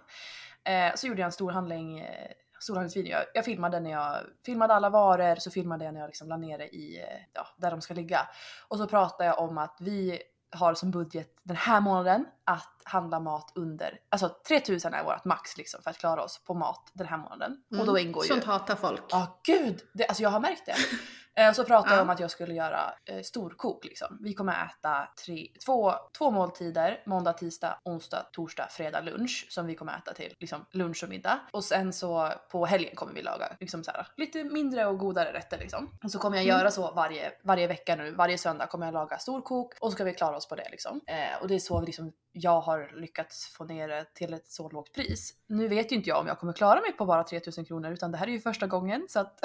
[0.64, 3.12] Eh, så gjorde jag en stor handling, eh, storhandlingsvideo.
[3.12, 6.38] Jag, jag filmade när jag filmade alla varor, så filmade jag när jag liksom la
[6.38, 8.28] ner det i, eh, ja, där de ska ligga.
[8.68, 13.20] Och så pratade jag om att vi har som budget den här månaden att handla
[13.20, 17.08] mat under, alltså 3000 är vårt max liksom för att klara oss på mat den
[17.08, 17.64] här månaden.
[17.80, 18.32] Och då ingår ju...
[18.32, 18.42] Mm.
[18.42, 19.02] Sånt hatar folk.
[19.10, 20.76] Ja gud, det, alltså jag har märkt det.
[21.40, 22.02] Eh, så pratade jag Ja.
[22.02, 24.18] om att jag skulle göra eh, storkok liksom.
[24.22, 29.76] Vi kommer äta tre, två, två måltider, måndag, tisdag, onsdag, torsdag, fredag lunch som vi
[29.76, 31.40] kommer äta till liksom lunch och middag.
[31.52, 35.34] Och sen så på helgen kommer vi laga liksom så här, lite mindre och godare
[35.34, 35.98] rätter liksom.
[36.04, 39.18] Och så kommer jag göra så varje, varje vecka nu, varje söndag kommer jag laga
[39.18, 41.02] storkok och så ska vi klara oss på det liksom.
[41.08, 44.70] Eh, och det är så liksom jag har lyckats få ner det till ett så
[44.70, 45.34] lågt pris.
[45.48, 48.12] Nu vet ju inte jag om jag kommer klara mig på bara 3000 kronor utan
[48.12, 49.40] det här är ju första gången så att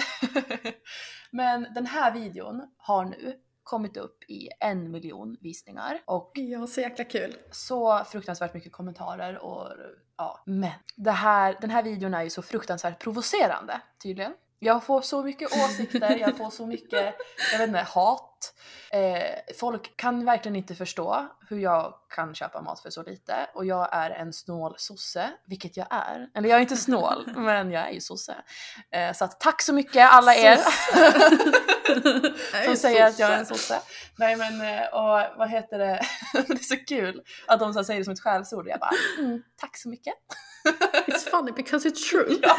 [1.31, 6.81] Men den här videon har nu kommit upp i en miljon visningar och Ja, så
[6.81, 7.37] jäkla kul.
[7.51, 9.69] så fruktansvärt mycket kommentarer och
[10.17, 14.35] ja, men det här, den här videon är ju så fruktansvärt provocerande tydligen.
[14.59, 17.15] Jag får så mycket åsikter, jag får så mycket,
[17.53, 18.31] jag vet inte, hat.
[18.93, 23.67] Eh, folk kan verkligen inte förstå hur jag kan köpa mat för så lite och
[23.67, 26.29] jag är en snål sosse, vilket jag är.
[26.35, 28.35] Eller jag är inte snål, men jag är ju sosse.
[28.91, 30.57] Eh, så att tack så mycket alla er
[32.65, 33.81] som säger att jag är en sosse.
[34.19, 34.53] Nej men
[34.93, 36.01] och vad heter det,
[36.33, 38.69] det är så kul att de så säger det som ett skällsord.
[38.69, 40.15] Jag bara mm, tack så mycket.
[41.07, 42.39] It's funny because it's true.
[42.43, 42.57] Ja.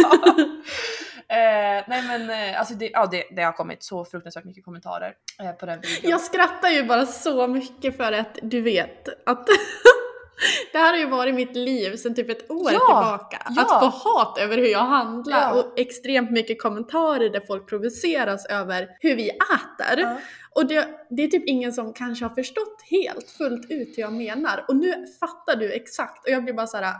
[1.29, 5.13] Eh, nej men eh, alltså det, ja, det, det har kommit så fruktansvärt mycket kommentarer
[5.43, 6.11] eh, på den videon.
[6.11, 9.47] Jag skrattar ju bara så mycket för att du vet att
[10.71, 13.41] det här har ju varit mitt liv sedan typ ett år Ja, tillbaka.
[13.55, 13.61] ja.
[13.61, 15.51] Att få hat över hur jag handlar Ja.
[15.53, 20.17] och extremt mycket kommentarer där folk provoceras över hur vi äter.
[20.55, 24.13] Och det, det är typ ingen som kanske har förstått helt fullt ut hur jag
[24.13, 24.65] menar.
[24.67, 26.95] Och nu fattar du exakt och jag blir bara så här.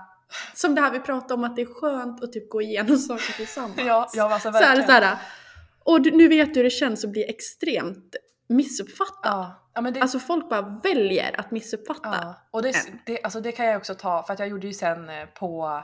[0.53, 3.33] Som det här vi pratade om att det är skönt att typ gå igenom saker
[3.33, 3.81] tillsammans.
[3.85, 4.87] Ja, ja alltså så här, verkligen.
[4.87, 5.17] så här,
[5.83, 8.15] och du, nu vet du hur det känns att bli extremt
[8.49, 9.31] missuppfattad.
[9.31, 9.61] Ja.
[9.75, 12.09] Ja, men det, Alltså folk bara väljer att missuppfatta.
[12.11, 14.73] Ja, och det, det, alltså det kan jag också ta för att jag gjorde ju
[14.73, 15.81] sen eh, på,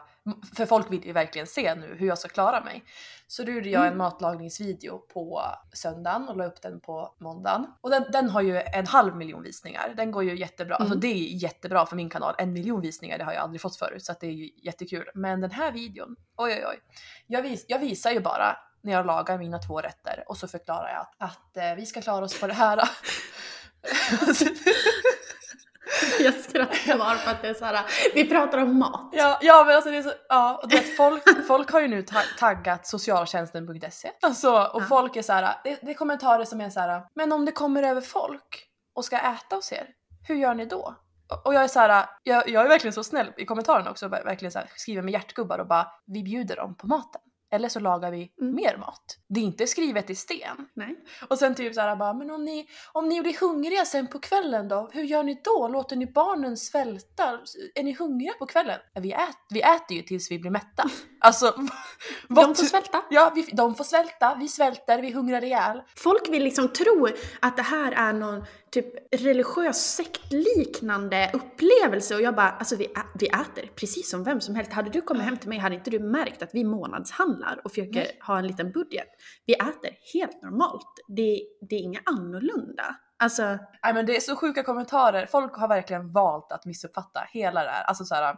[0.56, 2.84] för folk vill ju verkligen se nu hur jag ska klara mig.
[3.28, 5.42] Så då gjorde jag en matlagningsvideo på
[5.74, 7.66] söndagen och la upp den på måndagen.
[7.82, 9.94] Och den, den har ju en halv miljon visningar.
[9.98, 10.76] Den går ju jättebra.
[10.76, 12.36] Alltså det är jättebra för min kanal.
[12.38, 15.10] En miljon visningar det har jag aldrig fått förut så det är ju jättekul.
[15.14, 16.80] Men den här videon, oj oj oj.
[17.28, 20.90] Jag, vis, jag visar ju bara när jag lagar mina två rätter och så förklarar
[20.90, 22.82] jag att, att eh, vi ska klara oss på det här.
[26.20, 27.86] Jag skrattar bara för att det är så här.
[28.14, 29.10] vi pratar om mat.
[29.12, 31.88] Ja, ja men alltså det är så, ja, och du vet, folk, folk har ju
[31.88, 34.12] nu ta- taggat socialtjänsten.se.
[34.22, 34.86] Alltså, och Ja.
[34.90, 37.52] folk är så här, det, det är kommentarer som är så här, men om det
[37.52, 39.88] kommer över folk och ska äta hos er,
[40.28, 40.96] hur gör ni då?
[41.46, 44.24] Och- jag är så här, jag, jag är verkligen så snäll i kommentarerna också, ver-
[44.26, 47.22] verkligen så här, skriver med hjärtgubbar och bara, vi bjuder dem på maten.
[47.52, 48.56] Eller så lagar vi Mm.
[48.56, 49.18] mer mat.
[49.30, 50.68] Det är inte skrivet i sten.
[50.74, 50.96] Nej.
[51.30, 54.68] Och sen typ såhär bara, men om ni, om ni blir hungriga sen på kvällen
[54.68, 54.90] då?
[54.94, 55.68] Hur gör ni då?
[55.68, 57.40] Låter ni barnen svälta?
[57.76, 58.80] Är ni hungriga på kvällen?
[59.02, 60.84] Vi, ät, vi äter ju tills vi blir mätta.
[61.24, 61.46] Alltså,
[62.30, 63.02] vad De får svälta.
[63.10, 65.82] Ja, vi, de får svälta, vi svälter, vi hungrar ihjäl.
[65.96, 67.08] Folk vill liksom tro
[67.40, 68.86] att det här är någon typ
[69.16, 72.88] religiös sektliknande upplevelse och jag bara, alltså vi,
[73.20, 74.72] vi äter precis som vem som helst.
[74.74, 78.00] Hade du kommit hem till mig hade inte du märkt att vi månadshandlar och försöker
[78.00, 78.18] Nej.
[78.22, 79.08] ha en liten budget.
[79.46, 80.88] Vi äter helt normalt.
[81.08, 82.96] Det, det är inget annorlunda.
[83.20, 83.44] Alltså,
[83.84, 85.26] Nej men det är så sjuka kommentarer.
[85.26, 87.84] Folk har verkligen valt att missuppfatta hela det här.
[87.84, 88.36] Alltså så här.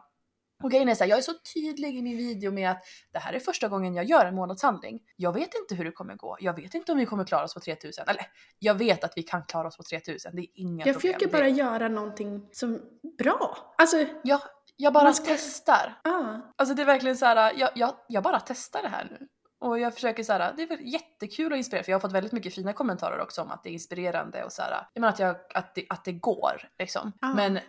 [0.63, 3.20] Och grejen är så här, jag är så tydlig i min video med att det
[3.20, 5.00] här är första gången jag gör en månadshandling.
[5.16, 6.38] Jag vet inte hur det kommer gå.
[6.39, 8.06] Jag vet inte om vi kommer klara oss på 3000.
[8.08, 8.26] Eller
[8.60, 10.36] jag vet att vi kan klara oss på 3000.
[10.36, 11.13] Det är inga jag problem.
[11.13, 12.80] försöker Det- bara göra någonting som
[13.18, 13.74] bra.
[13.78, 14.42] Alltså, Ja,
[14.76, 15.94] jag bara ska- testar.
[16.04, 16.36] ah.
[16.58, 19.28] Alltså det är verkligen så här, jag, jag, jag bara testar det här nu.
[19.62, 22.32] Och jag försöker så här, det är jättekul och inspirerande för jag har fått väldigt
[22.34, 25.20] mycket fina kommentarer också om att det är inspirerande och så här, jag menar att,
[25.20, 27.12] jag, att, det, att det går liksom.
[27.22, 27.34] Ja.
[27.34, 27.60] Men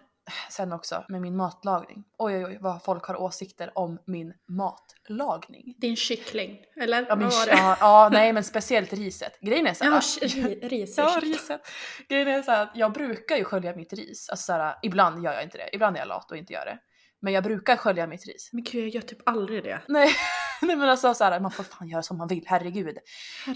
[0.50, 2.04] sen också med min matlagning.
[2.18, 5.74] Oj oj oj vad folk har åsikter om min matlagning.
[5.78, 7.06] Din kyckling, eller?
[7.08, 7.52] Ja, min, Vad var det?
[7.52, 9.40] ja, ja nej men speciellt riset.
[9.40, 10.98] Grejen är så här, Ja, ri- ris.
[10.98, 11.60] Ja, riset.
[12.08, 14.28] Grejen är så här att jag brukar ju skölja mitt ris.
[14.30, 15.68] Alltså så här, ibland gör jag inte det.
[15.72, 16.78] Ibland är jag lat och inte gör det.
[17.24, 18.50] Men jag brukar skölja mitt ris.
[18.52, 19.80] Men gud, jag gör typ aldrig det.
[19.88, 20.10] Nej,
[20.62, 22.98] nej men alltså så här, man får fan göra som man vill, herregud.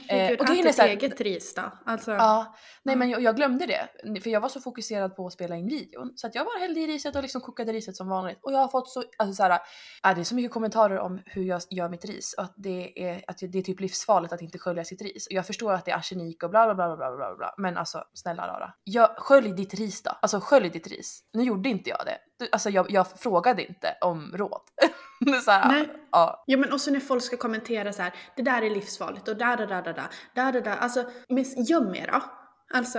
[0.08, 1.62] Herregud, och ät här- eget ris då.
[1.86, 2.98] Alltså, Ja, nej Ja.
[2.98, 4.20] men jag, jag glömde det.
[4.22, 6.12] För jag var så fokuserad på att spela in videon.
[6.16, 8.38] Så att jag bara hällde i riset och liksom kokade riset som vanligt.
[8.42, 11.20] Och jag har fått så, alltså så här, äh, det är så mycket kommentarer om
[11.26, 12.34] hur jag gör mitt ris.
[12.38, 15.26] Och att det är, att det är typ livsfarligt att inte skölja sitt ris.
[15.26, 17.54] Och jag förstår att det är arsenik och bla bla bla bla bla bla.
[17.58, 18.72] Men alltså snälla rara.
[18.84, 20.10] Jag, skölj ditt ris då.
[20.10, 21.20] Alltså skölj ditt ris.
[21.32, 22.18] Nu gjorde inte jag det.
[22.52, 24.60] Alltså jag, jag frågade inte om råd.
[25.44, 25.88] så här, Nej.
[26.12, 26.44] ja.
[26.46, 29.56] Ja men också när folk ska kommentera så här, det där är livsfarligt och där,
[29.56, 30.76] där, där, där, där, där, där, där.
[30.76, 32.22] Alltså, men göm er då.
[32.70, 32.98] Alltså,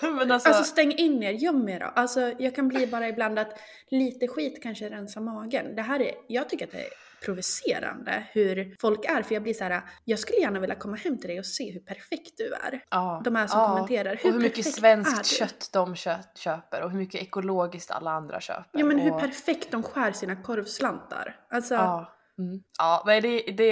[0.00, 1.86] ja men alltså, alltså stäng in er, göm er då.
[1.86, 3.60] Alltså jag kan bli bara ibland att
[3.90, 5.76] lite skit kanske rensar magen.
[5.76, 9.22] Det här är, jag tycker att det är provocerande hur folk är.
[9.22, 11.70] För jag blir så här, jag skulle gärna vilja komma hem till dig och se
[11.72, 12.84] hur perfekt du är.
[12.90, 13.20] Ja.
[13.24, 13.68] De här som Ja.
[13.68, 14.12] kommenterar.
[14.24, 18.66] och hur mycket svenskt kött de kö- köper och hur mycket ekologiskt alla andra köper.
[18.72, 19.20] Ja men hur och...
[19.20, 21.36] perfekt de skär sina korvslantar.
[21.50, 22.16] Alltså, Ja.
[22.38, 22.62] Mm.
[22.78, 23.66] Ja, men det, det,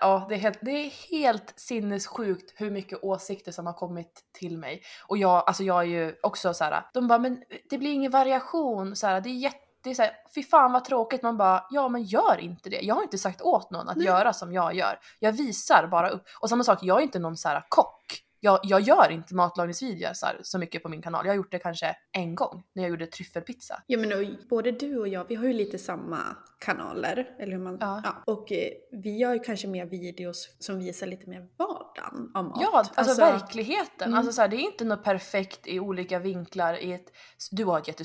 [0.00, 4.58] ja det, är helt, det är helt sinnessjukt hur mycket åsikter som har kommit till
[4.58, 4.82] mig.
[5.06, 6.82] Och jag, alltså jag är ju också så här.
[6.94, 10.02] de bara men det blir ingen variation, så här, det är jätte det är så
[10.02, 12.80] här, fy fan vad tråkigt, man bara ja men gör inte det.
[12.80, 14.06] Jag har inte sagt åt någon att Nej.
[14.06, 14.98] göra som jag gör.
[15.18, 16.22] Jag visar bara upp.
[16.40, 18.24] Och samma sak, jag är inte någon så här kock.
[18.40, 21.26] Jag, jag gör inte matlagningsvideor så, här, så mycket på min kanal.
[21.26, 23.82] Jag har gjort det kanske en gång när jag gjorde tryffelpizza.
[23.86, 26.18] Ja men och både du och jag, vi har ju lite samma
[26.58, 27.78] kanaler, eller hur man...
[27.80, 28.02] Ja.
[28.26, 32.58] och eh, vi gör ju kanske mer videos som visar lite mer vardagen av mat.
[32.60, 34.08] Ja, alltså, verkligheten.
[34.08, 34.18] mm.
[34.18, 37.12] Alltså, så här, det är inte något perfekt i olika vinklar i ett...
[37.50, 38.00] Du har ett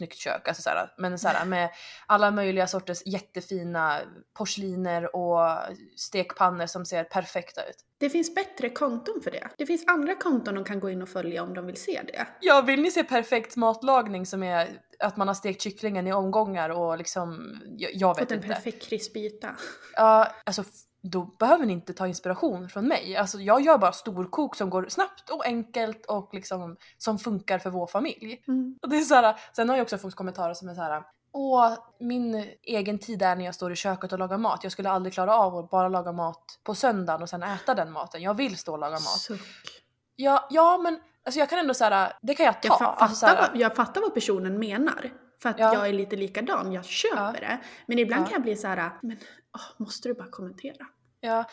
[0.00, 1.70] jättesnyggt kök, alltså, så här, men så här, med
[2.06, 4.00] alla möjliga sorters jättefina
[4.34, 5.58] porsliner och
[5.96, 7.76] stekpannor som ser perfekta ut.
[7.98, 9.48] Det finns bättre konton för det.
[9.58, 12.26] Det finns andra konton de kan gå in och följa om de vill se det.
[12.40, 16.70] Ja, vill ni se perfekt matlagning som är att man har stekt kycklingen i omgångar
[16.70, 18.48] och liksom, jag, jag vet Fått en inte.
[18.48, 19.56] perfekt krispig yta.
[19.96, 20.64] Ja, alltså
[21.02, 23.16] då behöver ni inte ta inspiration från mig.
[23.16, 27.70] Alltså jag gör bara storkok som går snabbt och enkelt och liksom som funkar för
[27.70, 28.44] vår familj.
[28.48, 28.78] Mm.
[28.82, 31.02] Och det är så här, sen har jag också fått kommentarer som är så här.
[31.34, 34.60] Åh, min egen tid är när jag står i köket och lagar mat.
[34.62, 37.92] Jag skulle aldrig klara av att bara laga mat på söndagen och sen äta den
[37.92, 38.22] maten.
[38.22, 39.02] Jag vill stå och laga mat.
[39.18, 39.40] Suck.
[40.16, 42.68] Ja, ja men alltså jag kan ändå säga det kan jag ta.
[42.68, 45.10] Jag, fa- alltså, så fattar här, vad, jag fattar vad personen menar.
[45.42, 45.74] För att Ja.
[45.74, 47.32] jag är lite likadan, jag köper Ja.
[47.40, 47.58] det.
[47.86, 48.26] Men ibland Ja.
[48.26, 49.16] kan jag bli så här, men
[49.52, 50.86] Ah, måste du bara kommentera?
[51.20, 51.44] Ja,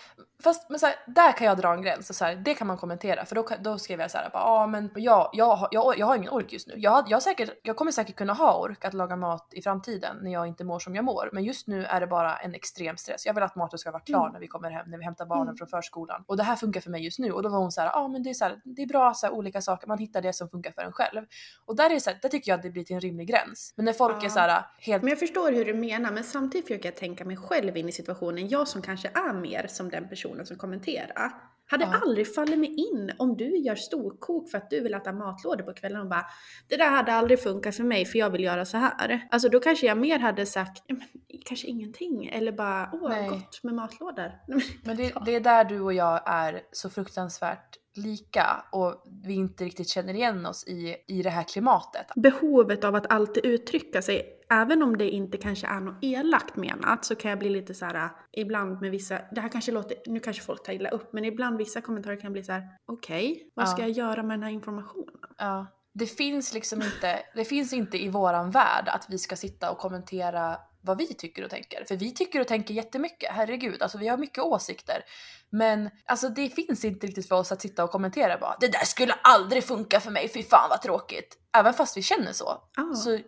[0.43, 2.67] fast men så här, där kan jag dra en gräns och så här, det kan
[2.67, 6.05] man kommentera för då, då skrev jag så här, ja men jag, jag, jag, jag
[6.05, 6.73] har ingen ork just nu.
[6.77, 10.31] Jag, jag, säkert, jag kommer säkert kunna ha ork att laga mat i framtiden när
[10.31, 11.29] jag inte mår som jag mår.
[11.33, 13.25] Men just nu är det bara en extrem stress.
[13.25, 14.33] Jag vill att maten ska vara klar Mm.
[14.33, 15.57] när vi kommer hem, när vi hämtar barnen Mm.
[15.57, 16.23] från förskolan.
[16.27, 17.31] Och det här funkar för mig just nu.
[17.31, 19.25] Och då var hon så här, men det är, så här, det är bra så
[19.27, 21.25] här, olika saker, man hittar det som funkar för en själv.
[21.65, 23.73] Och där, är så här, där tycker jag att det blir till en rimlig gräns.
[23.75, 24.25] Men när folk Ja.
[24.25, 27.25] är så här helt Men jag förstår hur du menar, men samtidigt försöker jag tänka
[27.25, 28.47] mig själv in i situationen.
[28.49, 31.31] Jag som kanske är mer som den personen som kommenterar.
[31.71, 31.99] Hade Ja.
[32.03, 35.73] aldrig fallit mig in om du gör storkok för att du vill äta matlådor på
[35.73, 36.25] kvällen och bara
[36.67, 39.27] Det där hade aldrig funkat för mig för jag vill göra så här.
[39.31, 41.07] Alltså då kanske jag mer hade sagt "Ja, men,
[41.45, 43.29] kanske ingenting eller bara åh Nej.
[43.29, 44.31] gott med matlådor.
[44.83, 49.63] Men det, det är där du och jag är så fruktansvärt lika och vi inte
[49.65, 52.07] riktigt känner igen oss i, i det här klimatet.
[52.15, 57.05] Behovet av att alltid uttrycka sig, även om det inte kanske är något elakt menat,
[57.05, 59.97] så kan jag bli lite så här äh, ibland med vissa, det här kanske låter,
[60.05, 63.51] nu kanske folk tar illa upp, men ibland vissa kommentarer kan bli så här: okej,
[63.53, 63.87] vad ska Ja.
[63.87, 65.19] jag göra med den här informationen?
[65.37, 65.65] Ja.
[65.93, 69.77] Det finns liksom inte, det finns inte i våran värld att vi ska sitta och
[69.77, 71.85] kommentera vad vi tycker och tänker.
[71.85, 75.03] För vi tycker och tänker jättemycket, herregud, alltså vi har mycket åsikter.
[75.51, 78.85] Men alltså det finns inte riktigt för oss att sitta och kommentera bara det där
[78.85, 81.35] skulle aldrig funka för mig, fy fan vad tråkigt.
[81.57, 82.95] Även fast vi känner så, Ah.
[82.95, 83.19] så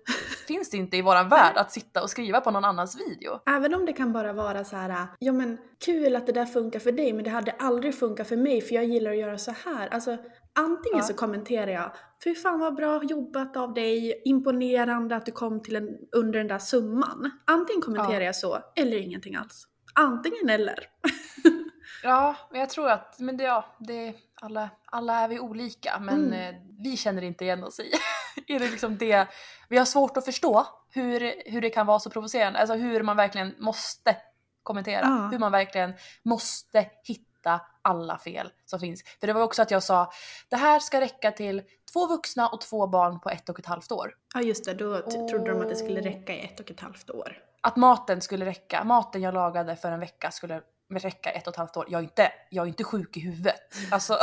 [0.47, 3.39] finns det inte i våran värld att sitta och skriva på någon annans video.
[3.49, 6.79] Även om det kan bara vara så här, ja men kul att det där funkar
[6.79, 9.51] för dig men det hade aldrig funkat för mig för jag gillar att göra så
[9.65, 9.87] här.
[9.87, 10.11] Alltså
[10.55, 11.03] antingen Ja.
[11.03, 11.91] så kommenterar jag,
[12.23, 16.47] fy fan vad bra jobbat av dig, imponerande att du kom till en, under den
[16.47, 17.31] där summan.
[17.45, 18.25] Antingen kommenterar Ja.
[18.25, 19.67] jag så, eller ingenting alls.
[19.95, 20.79] Antingen eller.
[22.03, 26.25] Ja, men jag tror att men det, ja, det, alla, alla är vi olika men
[26.33, 26.55] Mm.
[26.55, 27.91] eh, vi känner inte igen oss i.
[28.47, 29.27] är det liksom det,
[29.69, 33.17] vi har svårt att förstå hur, hur det kan vara så provocerande, alltså hur man
[33.17, 34.17] verkligen måste
[34.63, 35.27] kommentera, Ja.
[35.31, 39.03] hur man verkligen måste hitta alla fel som finns.
[39.19, 40.11] För det var också att jag sa,
[40.49, 41.61] det här ska räcka till
[41.93, 44.15] två vuxna och två barn på ett och ett halvt år.
[44.33, 46.79] Ja just det, då t- trodde de att det skulle räcka i ett och ett
[46.79, 47.37] halvt år.
[47.61, 50.61] Att maten skulle räcka, maten jag lagade för en vecka skulle
[50.99, 51.85] räcka ett och ett halvt år.
[51.89, 53.75] Jag är inte, jag är inte sjuk i huvudet.
[53.91, 54.17] Alltså,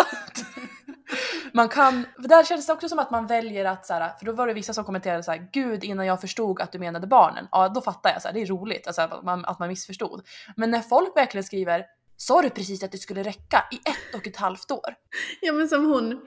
[1.53, 4.33] man kan, där känns det också som att man väljer att så här, för då
[4.33, 7.49] var det vissa som kommenterade så här, gud innan jag förstod att du menade barnen.
[7.53, 10.27] Ja då fattar jag, så här, det är roligt alltså, att, man, att man missförstod.
[10.57, 11.85] Men när folk verkligen skriver,
[12.17, 14.95] sa du precis att det skulle räcka i ett och ett halvt år?
[15.41, 16.21] Ja men som hon,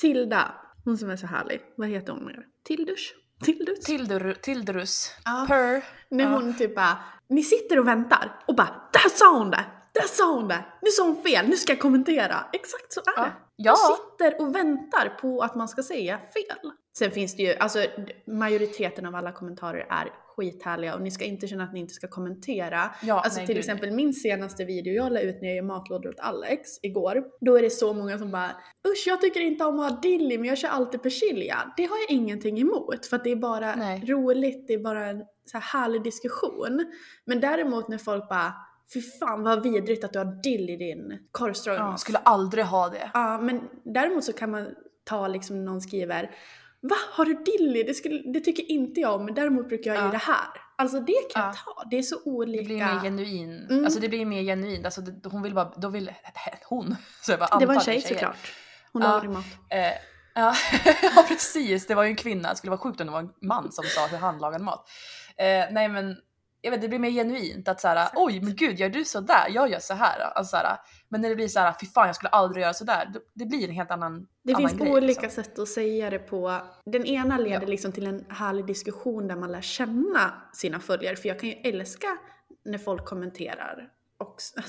[0.00, 0.54] Tilda,
[0.84, 1.60] hon som är så härlig.
[1.76, 2.42] Vad heter hon mer?
[2.64, 3.00] Tildus?
[3.44, 3.80] Tildus?
[3.84, 5.44] Tildur, Tildrus, Ja.
[5.48, 5.84] per.
[6.08, 6.30] När Ja.
[6.30, 9.64] hon typ bara, ni sitter och väntar och bara där sa hon det!
[10.00, 10.64] Där sa hon det!
[10.82, 12.36] Nu sa hon fel, nu ska jag kommentera.
[12.52, 13.22] Exakt så är Ja.
[13.22, 13.32] det.
[13.56, 13.74] Ja.
[13.88, 16.72] De sitter och väntar på att man ska säga fel.
[16.98, 17.84] Sen finns det ju, alltså
[18.26, 22.08] majoriteten av alla kommentarer är skithärliga och ni ska inte känna att ni inte ska
[22.08, 22.90] kommentera.
[23.02, 25.62] Ja, alltså nej, till gud, exempel min senaste video jag la ut när jag gör
[25.62, 27.24] matlådor åt Alex igår.
[27.40, 28.50] Då är det så många som bara
[28.88, 31.72] usch jag tycker inte om att ha dilli men jag kör alltid persilja.
[31.76, 34.04] Det har jag ingenting emot för att det är bara Nej.
[34.06, 36.92] roligt, det är bara en så här härlig diskussion.
[37.24, 38.54] Men däremot när folk bara
[38.94, 42.88] fy fan vad vidrigt att du har dill i din korv Ja, skulle aldrig ha
[42.88, 43.10] det.
[43.14, 44.68] Ja, men däremot så kan man
[45.04, 46.30] ta liksom någon skriver
[46.80, 46.96] Va?
[47.12, 47.82] Har du dilly?
[47.82, 50.08] Det, skulle, det tycker inte jag om, men däremot brukar jag Ja.
[50.08, 50.46] i det här.
[50.78, 51.54] Alltså det kan jag Ja.
[51.64, 51.84] ta.
[51.90, 52.62] Det är så olika.
[52.62, 53.66] Det blir mer genuin.
[53.70, 53.84] Mm.
[53.84, 54.84] Alltså det blir mer genuint.
[54.84, 56.12] Alltså det, hon vill bara, då vill
[56.68, 56.96] hon.
[57.22, 58.52] Så jag bara det var en tjej såklart.
[58.92, 59.08] Hon Ja.
[59.08, 59.44] lagade mat.
[59.70, 59.78] Eh,
[60.34, 60.54] ja.
[61.16, 62.50] ja precis, det var ju en kvinna.
[62.50, 64.88] Det skulle vara sjukt om det var en man som sa hur han lagade mat.
[65.36, 66.16] Eh, nej men
[66.66, 69.46] jag vet, det blir mer genuint att såhär, oj men gud gör du sådär?
[69.50, 70.20] Jag gör så här.
[70.20, 70.76] Alltså, såhär,
[71.08, 73.12] men när det blir såhär, fy fan jag skulle aldrig göra sådär.
[73.34, 75.44] Det blir en helt annan Det annan finns grej, olika liksom.
[75.44, 76.60] sätt att säga det på.
[76.84, 77.68] Den ena leder Ja.
[77.68, 81.16] liksom till en härlig diskussion där man lär känna sina följare.
[81.16, 82.06] För jag kan ju älska
[82.64, 83.88] när folk kommenterar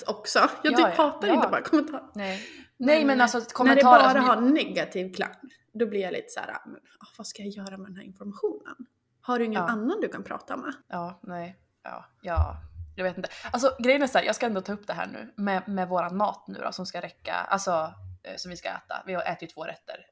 [0.07, 0.39] också.
[0.63, 1.03] Jag Ja, typ ja.
[1.03, 1.33] hatar Ja.
[1.33, 2.03] inte bara kommentarer.
[2.15, 2.41] Nej.
[2.77, 3.83] nej men alltså När det kommentarer.
[3.83, 5.29] bara alltså, har negativ klang,
[5.73, 8.03] då blir jag lite så här, men, ah, vad ska jag göra med den här
[8.03, 8.75] informationen?
[9.21, 9.67] Har du ingen Ja.
[9.69, 10.73] annan du kan prata med?
[10.87, 11.57] Ja, nej.
[11.91, 12.57] Ja, ja.
[12.95, 13.29] Jag vet inte.
[13.51, 15.87] Alltså grejen är så här, jag ska ändå ta upp det här nu med, med
[15.87, 19.03] våran mat nu då som ska räcka, alltså eh, som vi ska äta.
[19.05, 20.05] Vi har ätit två rätter.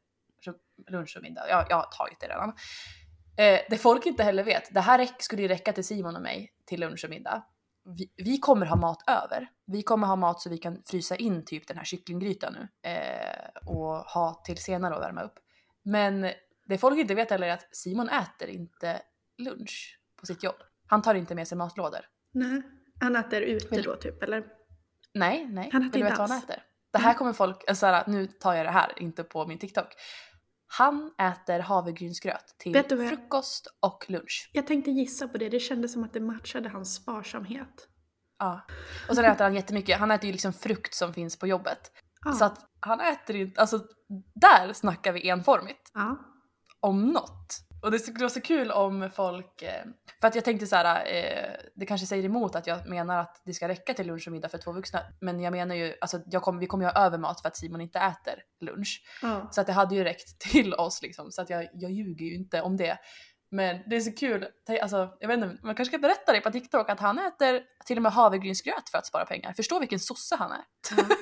[0.88, 1.50] Lunch och middag.
[1.50, 2.50] Jag, jag har tagit det redan.
[3.38, 6.22] Eh, det folk inte heller vet, det här räck, skulle ju räcka till Simon och
[6.22, 7.44] mig till lunch och middag.
[7.98, 9.48] Vi, vi kommer ha mat över.
[9.66, 13.70] Vi kommer ha mat så vi kan frysa in typ den här kycklinggrytan nu eh,
[13.72, 15.40] och ha till senare och värma upp.
[15.84, 16.32] Men
[16.66, 19.02] det folk inte vet heller är att Simon äter inte
[19.38, 20.56] lunch på sitt jobb.
[20.88, 22.00] Han tar inte med sig matlådor.
[22.34, 22.62] Nej.
[23.00, 24.44] Han äter ute då typ, eller?
[25.14, 25.70] Nej, nej.
[25.74, 26.64] Han äter du inte vet vad han äter?
[26.92, 29.88] Det här kommer folk, alltså här, nu tar jag det här, inte på min TikTok.
[30.68, 34.50] Han äter havregrynsgröt till du frukost och lunch.
[34.54, 37.88] Jag tänkte gissa på det, det kändes som att det matchade hans sparsamhet.
[38.40, 38.66] Ja.
[39.10, 41.92] Och sen äter han jättemycket, han äter ju liksom frukt som finns på jobbet.
[42.26, 42.34] Ja.
[42.34, 43.80] Så att han äter inte, alltså
[44.36, 45.92] där snackar vi enformigt.
[45.94, 46.18] ja.
[46.80, 47.65] om något.
[47.86, 49.84] Och det skulle vara så kul om folk, eh,
[50.22, 53.42] för att jag tänkte så här, eh, det kanske säger emot att jag menar att
[53.46, 55.02] det ska räcka till lunch och middag för två vuxna.
[55.22, 57.58] Men jag menar ju, alltså jag kommer, vi kommer ju ha över mat för att
[57.58, 59.04] Simon inte äter lunch.
[59.22, 59.48] ja.
[59.52, 62.36] Så att det hade ju räckt till oss liksom, så att jag, jag ljuger ju
[62.36, 62.98] inte om det.
[63.52, 64.48] Men det är så kul,
[64.82, 67.98] alltså, jag vet inte, man kanske ska berätta det på TikTok att han äter till
[67.98, 69.54] och med havregrynsgröt för att spara pengar.
[69.54, 70.64] Förstå vilken sosse han är.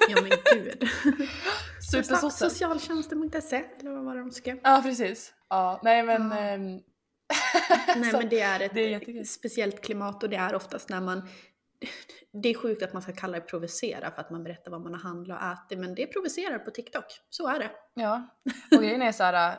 [0.09, 0.89] ja men gud.
[1.91, 2.49] Supersosse.
[2.49, 4.59] Socialtjänsten.se eller vad var det de skrev?
[4.63, 5.33] Ja precis.
[5.53, 6.31] Ja, nej men...
[6.31, 6.79] Ehm,
[7.95, 11.29] Nej men det är ett det är speciellt klimat och det är oftast när man
[12.43, 14.93] det är sjukt att man ska kalla det provocera för att man berättar vad man
[14.93, 17.05] har handlat och ätit men det provocerar på TikTok.
[17.29, 17.71] Så är det.
[17.93, 18.27] Ja,
[18.71, 19.55] och grejen är så här, äh,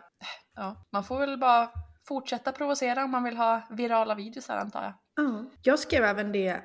[0.54, 1.70] ja, man får väl bara
[2.08, 4.94] fortsätta provocera om man vill ha virala videos här antar jag.
[5.24, 5.44] Ja.
[5.62, 6.62] Jag skrev även det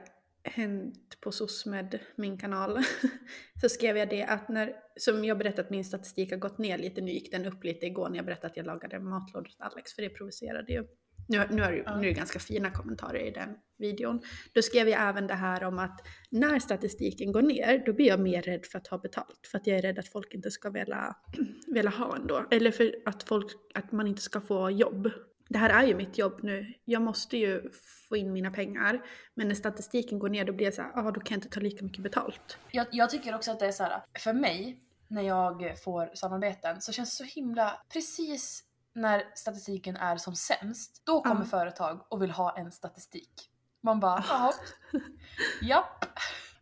[0.54, 2.80] Hänt på SOSMED, min kanal,
[3.62, 6.78] så skrev jag det att när, som jag berättat att min statistik har gått ner
[6.78, 9.56] lite, nu gick den upp lite igår när jag berättade att jag lagade matlådor åt
[9.60, 10.88] Alex, för det provocerade ju.
[11.28, 14.22] Nu, nu, är det, nu är det ganska fina kommentarer i den videon.
[14.54, 18.20] Då skrev jag även det här om att när statistiken går ner, då blir jag
[18.20, 19.47] mer rädd för att ta betalt.
[19.52, 21.16] För att jag är rädd att folk inte ska vilja,
[21.68, 22.45] vilja ha ändå.
[22.52, 25.12] Eller för att, folk, att man inte ska få jobb.
[25.50, 26.74] Det här är ju mitt jobb nu.
[26.86, 27.72] Jag måste ju
[28.10, 29.06] få in mina pengar.
[29.34, 31.50] Men när statistiken går ner då blir jag så här, ah, då kan jag inte
[31.50, 32.58] ta lika mycket betalt.
[32.72, 36.82] Jag, jag tycker också att det är så här, för mig, när jag får samarbeten
[36.82, 41.45] så känns det så himla, precis när statistiken är som sämst, då kommer Ja.
[41.45, 43.50] företag och vill ha en statistik.
[43.84, 44.54] Man bara, jaha,
[45.62, 46.06] japp,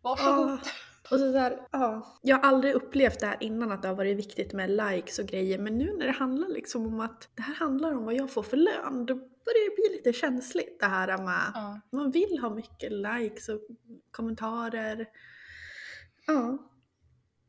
[0.01, 0.49] varsågod.
[0.49, 0.59] Ah.
[1.11, 2.19] Och så där, ja.
[2.21, 5.25] Jag har aldrig upplevt det här innan att det har varit viktigt med likes och
[5.25, 5.59] grejer.
[5.59, 8.43] Men nu när det handlar liksom om att det här handlar om vad jag får
[8.43, 9.05] för lön.
[9.05, 11.79] Då börjar det bli lite känsligt det här med Ja.
[11.91, 13.61] man vill ha mycket likes och
[14.11, 15.07] kommentarer.
[16.27, 16.57] Ja.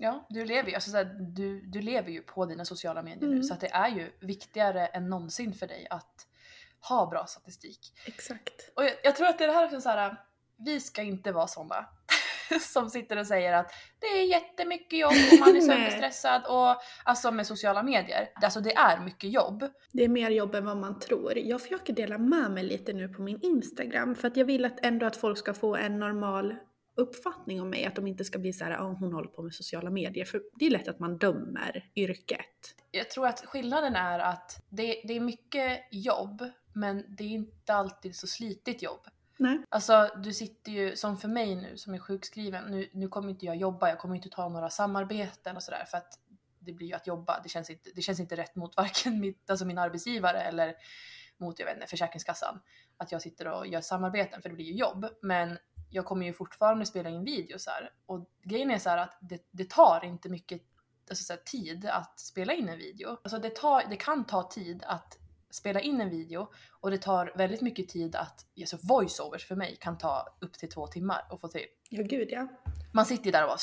[0.01, 3.21] Ja, du lever ju, alltså så här, du, du lever ju på dina sociala medier
[3.29, 3.43] nu Mm.
[3.43, 6.27] så att det är ju viktigare än någonsin för dig att
[6.89, 7.93] ha bra statistik.
[8.07, 8.71] Exakt.
[8.77, 10.17] Och jag, jag tror att det är det här också så här,
[10.57, 11.87] vi ska inte vara sådana
[12.61, 17.31] som sitter och säger att det är jättemycket jobb och man är sönderstressad och alltså
[17.31, 18.29] med sociala medier.
[18.43, 19.65] Alltså det är mycket jobb.
[19.93, 21.39] Det är mer jobb än vad man tror.
[21.39, 24.85] Jag försöker dela med mig lite nu på min Instagram för att jag vill att
[24.85, 26.55] ändå att folk ska få en normal
[26.99, 27.85] uppfattning om mig.
[27.85, 30.25] Att de inte ska bli så här, oh, hon håller på med sociala medier.
[30.25, 32.75] För det är lätt att man dömer yrket.
[32.91, 37.75] Jag tror att skillnaden är att det, det är mycket jobb men det är inte
[37.75, 39.01] alltid så slitigt jobb.
[39.39, 39.59] Nej.
[39.69, 43.47] Alltså du sitter ju, som för mig nu som är sjukskriven, nu, nu kommer inte
[43.47, 46.19] jag jobba, jag kommer inte ta några samarbeten och sådär för att
[46.59, 47.41] det blir ju att jobba.
[47.43, 50.75] Det känns inte, det känns inte rätt mot varken mitt, alltså min arbetsgivare eller
[51.37, 52.61] mot jag vet inte, Försäkringskassan.
[52.97, 55.07] Att jag sitter och gör samarbeten för det blir ju jobb.
[55.23, 55.59] Men
[55.91, 57.91] jag kommer ju fortfarande spela in videos här.
[58.07, 60.63] Och grejen är så här att det, det tar inte mycket
[61.11, 63.09] alltså så här, tid att spela in en video.
[63.09, 65.19] Alltså det, tar, det kan ta tid att
[65.51, 66.49] spela in en video
[66.81, 70.69] och det tar väldigt mycket tid att, alltså voiceovers för mig kan ta upp till
[70.69, 71.67] två timmar att få till.
[71.91, 72.49] Ja, gud ja.
[72.93, 73.59] Man sitter ju där och bara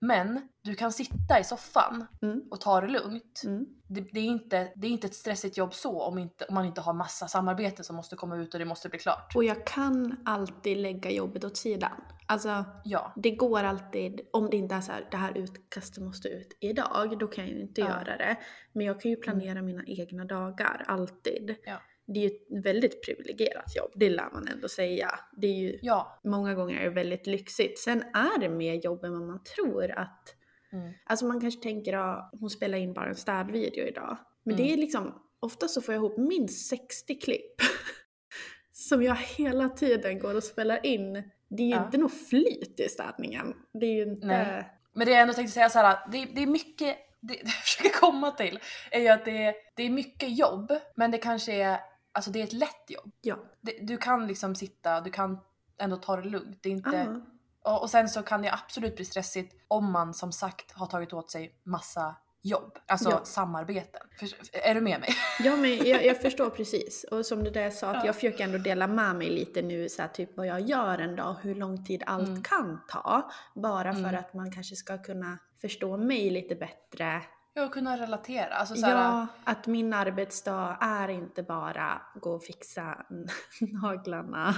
[0.00, 2.42] Men du kan sitta i soffan Mm.
[2.50, 3.42] och ta det lugnt.
[3.44, 3.66] Mm.
[3.88, 6.64] Det, det, är inte, det är inte ett stressigt jobb så om, inte, om man
[6.64, 9.36] inte har massa samarbeten som måste komma ut och det måste bli klart.
[9.36, 12.00] Och jag kan alltid lägga jobbet åt sidan.
[12.26, 13.12] Alltså, Ja.
[13.16, 17.18] det går alltid, om det inte är så här, det här utkastet måste ut idag,
[17.18, 17.86] då kan jag ju inte Ja.
[17.88, 18.36] göra det.
[18.72, 21.56] Men jag kan ju planera mina egna dagar, alltid.
[21.64, 21.80] Ja.
[22.06, 25.18] Det är ju ett väldigt privilegierat jobb, det lär man ändå säga.
[25.36, 26.20] Det är ju, Ja.
[26.24, 27.78] många gånger väldigt lyxigt.
[27.78, 30.32] Sen är det mer jobb än vad man tror att
[30.72, 30.92] Mm.
[31.04, 34.16] Alltså man kanske tänker att hon spelar in bara en städvideo idag.
[34.44, 34.66] Men Mm.
[34.66, 37.54] det är liksom, ofta så får jag ihop minst 60 klipp.
[38.72, 41.12] som jag hela tiden går och spelar in.
[41.48, 41.84] Det är ju Ja.
[41.84, 43.54] inte något flyt i städningen.
[43.72, 44.26] Det är ju inte...
[44.26, 44.64] Nej.
[44.94, 47.50] Men det jag ändå tänkte säga så här, det, det är mycket, det, det jag
[47.52, 48.58] försöker komma till
[48.90, 51.78] är ju att det, det är mycket jobb, men det kanske är,
[52.16, 53.10] alltså det är ett lätt jobb.
[53.20, 53.36] Ja.
[53.82, 55.38] Du kan liksom sitta, du kan
[55.78, 56.58] ändå ta det lugnt.
[56.62, 57.20] Det är inte,
[57.64, 57.74] Ah.
[57.74, 61.12] och, och sen så kan det absolut bli stressigt om man som sagt har tagit
[61.12, 63.24] åt sig massa jobb, alltså Ja.
[63.24, 64.00] samarbeten.
[64.18, 65.08] För, är du med mig?
[65.44, 67.04] Ja men jag, jag förstår precis.
[67.04, 68.06] Och som det där sa, att Ja.
[68.06, 71.16] jag försöker ändå dela med mig lite nu, så här, typ vad jag gör en
[71.16, 72.42] dag, hur lång tid allt Mm.
[72.42, 73.30] kan ta.
[73.54, 74.14] Bara för Mm.
[74.20, 77.22] att man kanske ska kunna förstå mig lite bättre
[77.58, 78.54] Ja, kunna relatera.
[78.54, 83.06] Alltså så här, Ja, att min arbetsdag är inte bara gå och fixa
[83.60, 84.54] naglarna,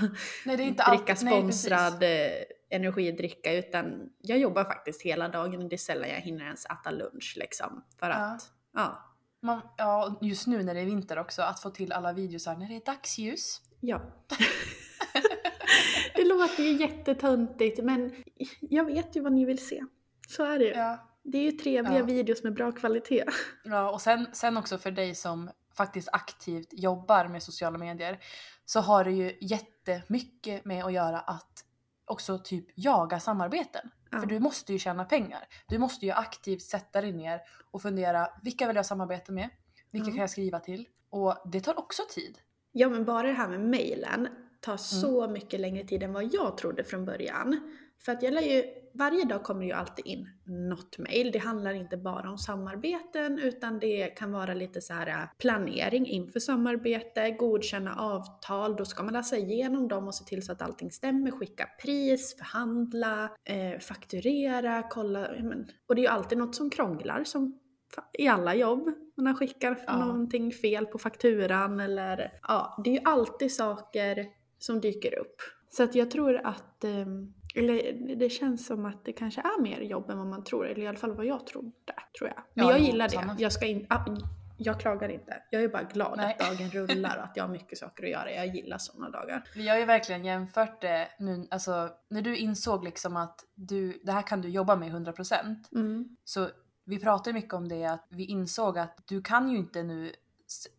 [0.47, 1.29] nej, det är inte dricka nej, precis.
[1.29, 2.31] sponsrad eh,
[2.71, 6.91] energidricka utan jag jobbar faktiskt hela dagen och det är sällan jag hinner ens äta
[6.91, 7.85] lunch liksom.
[8.01, 8.15] För Ja.
[8.15, 8.43] att,
[8.75, 9.05] ja.
[9.41, 12.69] Man, ja, just nu när det är vinter också, att få till alla videosar när
[12.69, 13.61] det är dagsljus.
[13.81, 14.01] Ja.
[16.15, 18.25] det låter ju jättetöntigt men
[18.61, 19.85] jag vet ju vad ni vill se.
[20.29, 20.71] Så är det ju.
[20.71, 20.99] Ja.
[21.31, 22.05] Det är ju trevliga Ja.
[22.05, 23.25] videos med bra kvalitet.
[23.65, 28.19] Ja, och sen, sen också för dig som faktiskt aktivt jobbar med sociala medier
[28.65, 31.65] så har det ju jättemycket med att göra att
[32.05, 33.91] också typ jaga samarbeten.
[34.11, 34.21] Ja.
[34.21, 35.47] För du måste ju tjäna pengar.
[35.69, 39.49] Du måste ju aktivt sätta dig ner och fundera vilka vill jag samarbeta med?
[39.91, 40.13] Vilka Ja.
[40.13, 40.89] kan jag skriva till?
[41.11, 42.39] Och det tar också tid.
[42.73, 44.29] Ja men bara det här med mejlen
[44.61, 44.79] tar Mm.
[44.79, 47.75] så mycket längre tid än vad jag trodde från början.
[48.01, 48.65] För att jag lär ju,
[48.95, 51.33] varje dag kommer ju alltid in något mejl.
[51.33, 56.07] Det handlar inte bara om samarbeten utan det kan vara lite så här äh, planering
[56.07, 60.63] inför samarbete, godkänna avtal, då ska man läsa igenom dem och se till så att
[60.63, 65.29] allting stämmer, skicka pris, förhandla, eh, fakturera, kolla.
[65.89, 67.59] och det är ju alltid något som krånglar som
[68.13, 68.89] i alla jobb.
[69.17, 70.05] Man skickar Ja.
[70.05, 74.27] någonting fel på fakturan eller ja, det är ju alltid saker
[74.59, 75.37] som dyker upp.
[75.71, 79.81] Så att jag tror att, ehm, eller det känns som att det kanske är mer
[79.81, 81.73] jobb än vad man tror, eller i alla fall vad jag trodde,
[82.19, 82.45] tror jag.
[82.55, 83.43] Men Ja, jag gillar det.
[83.43, 84.05] Jag, ska in, ah,
[84.57, 85.43] jag klagar inte.
[85.51, 86.37] Jag är bara glad Nej.
[86.39, 88.33] att dagen rullar och att jag har mycket saker att göra.
[88.33, 89.43] Jag gillar sådana dagar.
[89.55, 94.13] Vi har ju verkligen jämfört det nu, alltså när du insåg liksom att du, det
[94.13, 96.17] här kan du jobba med 100% Mm.
[96.25, 96.49] Så
[96.85, 100.13] vi pratade mycket om det att vi insåg att du kan ju inte nu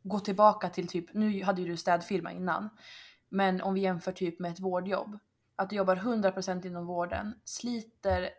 [0.03, 2.70] gå tillbaka till typ, nu hade ju du städfirma innan,
[3.30, 5.20] men om vi jämför typ med ett vårdjobb.
[5.60, 8.30] Att du jobbar 100% inom vården, sliter,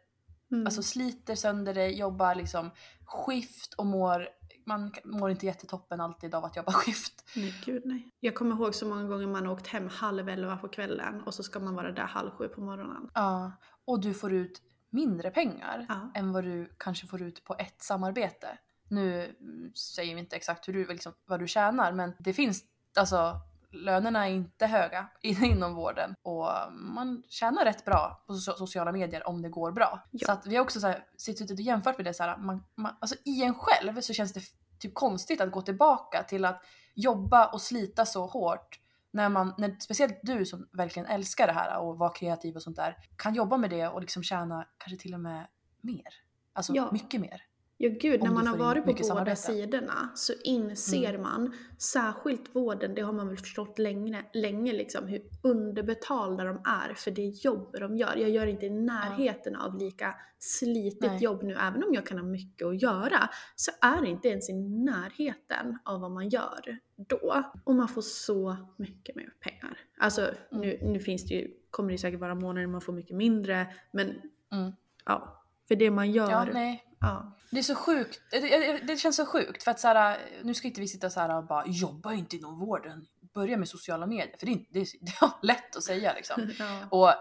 [0.53, 0.67] Mm.
[0.67, 2.71] alltså sliter sönder dig, jobbar liksom
[3.05, 4.29] skift och mår,
[4.67, 7.25] man mår inte jättetoppen alltid av att jobba skift.
[7.37, 8.11] Nej, gud nej.
[8.21, 11.35] Jag kommer ihåg så många gånger man har åkt hem halv elva på kvällen och
[11.35, 13.11] så ska man vara där halv sju på morgonen.
[13.15, 13.53] Ja,
[13.85, 16.11] och du får ut mindre pengar Ja.
[16.15, 18.59] än vad du kanske får ut på ett samarbete.
[18.89, 22.65] Nu mm, säger vi inte exakt hur du, liksom, vad du tjänar men det finns,
[22.97, 23.41] alltså
[23.73, 28.93] lönerna är inte höga in- inom vården och man tjänar rätt bra på so- sociala
[28.93, 30.03] medier om det går bra.
[30.11, 30.27] Ja.
[30.27, 32.65] Så att vi har också så här, suttit och jämfört med det så här, man,
[32.75, 34.41] man, alltså i en själv så känns det
[34.79, 36.63] typ konstigt att gå tillbaka till att
[36.95, 38.81] jobba och slita så hårt
[39.13, 42.77] när man, när, speciellt du som verkligen älskar det här och vara kreativ och sånt
[42.77, 45.47] där, kan jobba med det och liksom tjäna kanske till och med
[45.81, 46.07] mer.
[46.53, 46.89] Alltså Ja.
[46.93, 47.43] mycket mer.
[47.83, 49.37] Ja gud, när man har varit på båda samarbete.
[49.37, 51.23] sidorna så inser Mm.
[51.23, 56.95] man, särskilt vården, det har man väl förstått länge, länge liksom, hur underbetalda de är
[56.95, 58.17] för det jobb de gör.
[58.17, 61.23] Jag gör inte i närheten av lika slitigt Nej.
[61.23, 64.51] jobb nu, även om jag kan ha mycket att göra, så är det inte ens
[64.51, 67.45] i närheten av vad man gör då.
[67.65, 69.79] Och man får så mycket mer pengar.
[69.99, 73.67] Alltså nu, nu finns det ju, kommer det säkert vara månader man får mycket mindre,
[73.93, 74.07] men
[74.53, 74.73] Mm.
[75.05, 75.40] ja,
[75.71, 76.31] För det man gör.
[76.31, 76.85] Ja, nej.
[77.01, 77.37] Ja.
[77.51, 78.21] Det är så sjukt.
[78.31, 81.21] Det, det, känns så sjukt för att så här, nu ska inte vi sitta så
[81.21, 83.07] här och bara jobba inte inom vården.
[83.35, 84.37] Börja med sociala medier.
[84.39, 86.51] För det är, inte- det är, det är lätt att säga liksom.
[86.59, 86.87] Ja.
[86.91, 87.13] Och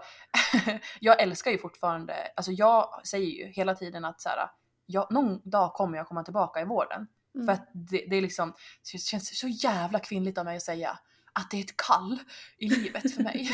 [1.00, 4.50] jag älskar ju fortfarande, alltså jag säger ju hela tiden att så här,
[4.86, 7.06] jag, någon dag kommer jag komma tillbaka i vården.
[7.34, 7.46] Mm.
[7.46, 8.54] För att det, det är liksom,
[8.92, 10.98] det känns så jävla kvinnligt av mig att säga
[11.32, 12.18] att det är ett kall
[12.58, 13.50] i livet för mig.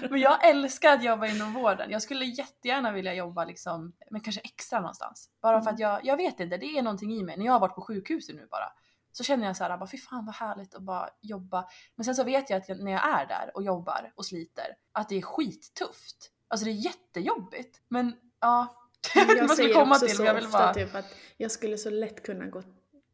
[0.10, 1.90] men jag älskar att jobba inom vården.
[1.90, 5.30] Jag skulle jättegärna vilja jobba liksom, men kanske extra någonstans.
[5.42, 7.36] Bara för att jag, jag vet inte, det är någonting i mig.
[7.36, 8.72] När jag har varit på sjukhuset nu bara,
[9.12, 11.68] så känner jag så här, bara, fy fan vad härligt att bara jobba.
[11.96, 14.66] Men sen så vet jag att jag, när jag är där och jobbar och sliter,
[14.92, 16.30] att det är skittufft.
[16.48, 17.80] Alltså det är jättejobbigt.
[17.88, 18.74] Men ja,
[19.14, 21.14] Men vad jag säger komma också till, så men jag vill ofta bara- typ att
[21.36, 22.62] jag skulle så lätt kunna gå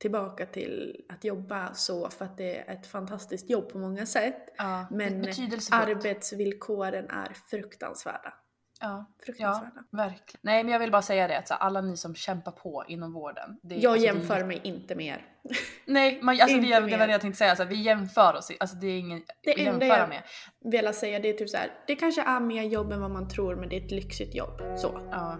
[0.05, 4.55] tillbaka till att jobba så för att det är ett fantastiskt jobb på många sätt.
[4.59, 5.25] Ja, Men
[5.71, 8.35] arbetsvillkoren är fruktansvärda.
[8.81, 9.85] Ja, ja, Fruktansvärda.
[9.91, 10.41] verkligen.
[10.43, 13.13] Nej men jag vill bara säga det att så alla ni som kämpar på inom
[13.13, 13.59] vården.
[13.63, 15.27] Det, Jag alltså, det jämför jätte- mig inte med er.
[15.87, 18.51] Nej, man, alltså, vi, det var det jag tänkte säga, så här, vi jämför oss,
[18.61, 20.23] alltså det är ingen Det att jämföra jag med.
[20.65, 21.71] vill säga det är typ så här.
[21.87, 24.63] det kanske är mer jobb än vad man tror men det är ett lyxigt jobb.
[24.79, 25.01] Så.
[25.11, 25.39] Ja.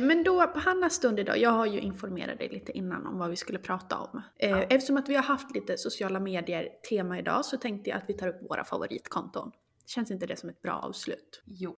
[0.00, 3.30] Men då på Hannas stund idag, jag har ju informerat dig lite innan om vad
[3.30, 4.22] vi skulle prata om.
[4.38, 8.04] Eh, Eftersom att vi har haft lite sociala medier tema idag så tänkte jag att
[8.08, 9.52] vi tar upp våra favoritkonton.
[9.86, 11.42] Känns inte det som ett bra avslut?
[11.46, 11.76] Jo.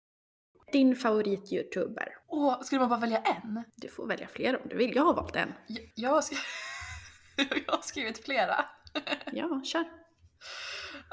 [0.71, 2.07] Din favorit-youtuber?
[2.27, 3.63] Åh, skulle man bara välja en?
[3.75, 5.53] Du får välja fler om du vill, jag har valt en.
[5.67, 6.37] Jag, jag, har, skri-
[7.65, 8.65] jag har skrivit flera.
[9.31, 9.85] Ja, kör.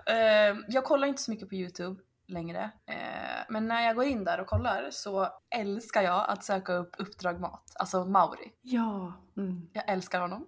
[0.07, 2.01] Eh, jag kollar inte så mycket på YouTube
[2.31, 2.71] längre.
[2.87, 6.95] Eh, men när jag går in där och kollar så älskar jag att söka upp
[6.99, 7.73] Uppdrag Mat.
[7.75, 8.53] Alltså Mauri.
[8.63, 9.69] Ja, mm.
[9.73, 10.47] Jag älskar honom.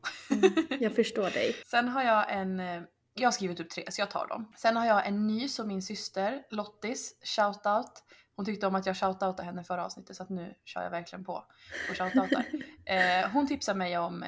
[0.81, 1.55] jag förstår dig.
[1.67, 2.83] Sen har jag en, eh,
[3.15, 4.53] jag har skrivit upp tre så jag tar dem.
[4.57, 8.05] Sen har jag en ny som min syster, Lottis, shoutout.
[8.37, 11.25] Hon tyckte om att jag shoutoutade henne förra avsnittet så att nu kör jag verkligen
[11.25, 11.45] på
[11.91, 12.45] och shoutoutar.
[12.85, 14.25] eh, hon tipsar mig om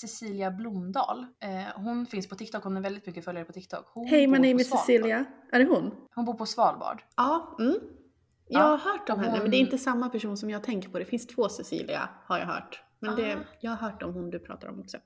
[0.00, 1.26] Cecilia Blomdahl.
[1.40, 1.50] Eh,
[1.82, 3.86] hon finns på TikTok, hon har väldigt mycket följare på TikTok.
[3.94, 4.70] Hon Hej, my name is.
[4.70, 5.24] Cecilia.
[5.52, 5.94] Är det hon?
[6.14, 7.02] Hon bor på Svalbard.
[7.16, 7.74] Ja, mm.
[8.48, 10.50] Jag Ja, har hört om och henne, hon- men det är inte samma person som
[10.50, 10.98] jag tänker på.
[10.98, 12.82] Det finns två Cecilia, har jag hört.
[12.98, 13.38] Men det, Ah.
[13.60, 14.96] jag har hört om hon du pratar om också.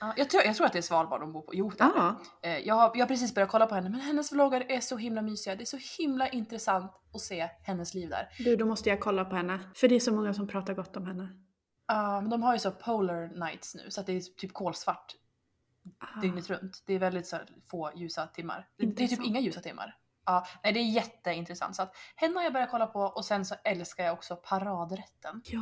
[0.00, 1.52] Ja, jag, tror, jag tror att det är Svalbard hon bor på.
[1.54, 1.92] Jo, det är det.
[1.96, 4.80] Ja, Eh, jag, har, jag har precis börjat kolla på henne men hennes vloggar är
[4.80, 5.56] så himla mysiga.
[5.56, 8.28] Det är så himla intressant att se hennes liv där.
[8.38, 9.60] du då måste jag kolla på henne.
[9.74, 11.28] För det är så många som pratar gott om henne.
[11.94, 15.16] Men de har ju så polar nights nu så att det är typ kolsvart
[15.98, 16.20] Ah.
[16.20, 16.82] dygnet runt.
[16.86, 18.68] Det är väldigt så här, få ljusa timmar.
[18.76, 19.28] Det, det är typ Intressant.
[19.28, 19.96] inga ljusa timmar.
[20.30, 21.76] Ja, nej det är jätteintressant.
[21.76, 25.42] Så att henne har jag börjat kolla på och sen så älskar jag också paradrätten.
[25.44, 25.60] Ja,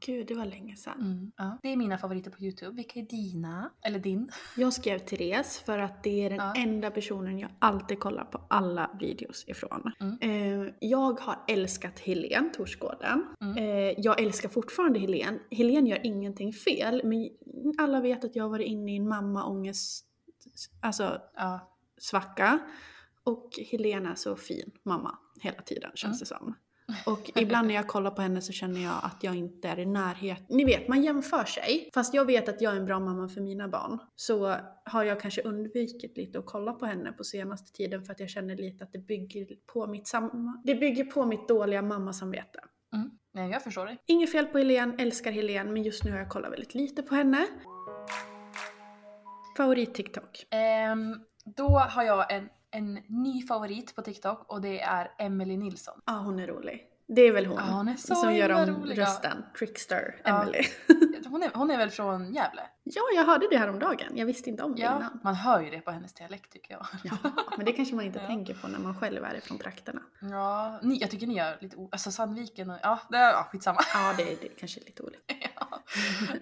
[0.00, 1.00] gud det var länge sedan.
[1.00, 1.32] Mm.
[1.36, 1.58] Ja.
[1.62, 2.76] Det är mina favoriter på Youtube.
[2.76, 3.70] Vilka är dina?
[3.82, 4.30] Eller din?
[4.56, 6.54] Jag skrev Therese för att det är den Ja.
[6.56, 9.92] enda personen jag alltid kollar på alla videos ifrån.
[10.00, 10.18] Mm.
[10.20, 13.26] Eh, jag har älskat Helen Torsgården.
[13.40, 13.56] Mm.
[13.58, 15.38] Eh, jag älskar fortfarande Helen.
[15.50, 17.30] Helen gör ingenting fel, men
[17.78, 20.06] alla vet att jag har varit inne i en mammaångest,
[20.82, 21.72] alltså Ja.
[21.98, 22.58] svacka.
[23.26, 26.54] Och Helena är så fin mamma hela tiden känns det som.
[27.06, 29.86] Och ibland när jag kollar på henne så känner jag att jag inte är i
[29.86, 30.46] närhet.
[30.48, 31.90] Ni vet, man jämför sig.
[31.94, 33.98] Fast jag vet att jag är en bra mamma för mina barn.
[34.16, 38.20] Så har jag kanske undvikit lite att kolla på henne på senaste tiden för att
[38.20, 42.58] jag känner lite att det bygger på mitt, sam- det bygger på mitt dåliga mammasamvete.
[42.94, 43.10] Mm.
[43.34, 43.98] Nej, jag förstår dig.
[44.06, 47.14] Inget fel på Helen, älskar Helen, men just nu har jag kollat väldigt lite på
[47.14, 47.46] henne.
[49.56, 50.46] Favorit-TikTok?
[50.50, 51.20] Ehm,
[51.56, 56.00] då har jag en, en ny favorit på TikTok och det är Emily Nilsson.
[56.06, 56.82] Ja, hon är rolig.
[57.08, 59.02] Det är väl hon, Ja, hon är så som gör om rolig, ja.
[59.02, 59.44] rösten.
[59.58, 60.42] Trickster Ja.
[60.42, 60.62] Emily.
[61.28, 62.62] Hon är, hon är väl från Gävle?
[62.82, 64.12] ja, jag hörde det här om dagen.
[64.16, 65.20] Jag visste inte om det Ja, innan.
[65.24, 66.86] man hör ju det på hennes dialekt tycker jag.
[67.04, 67.16] Ja,
[67.56, 70.02] men det kanske man inte tänker på när man själv är ifrån trakterna.
[70.20, 73.80] Ja, ni, jag tycker ni gör lite alltså Sandviken och ja, det är ja, skitsamma.
[73.94, 75.22] Ja, det, det är kanske lite olika.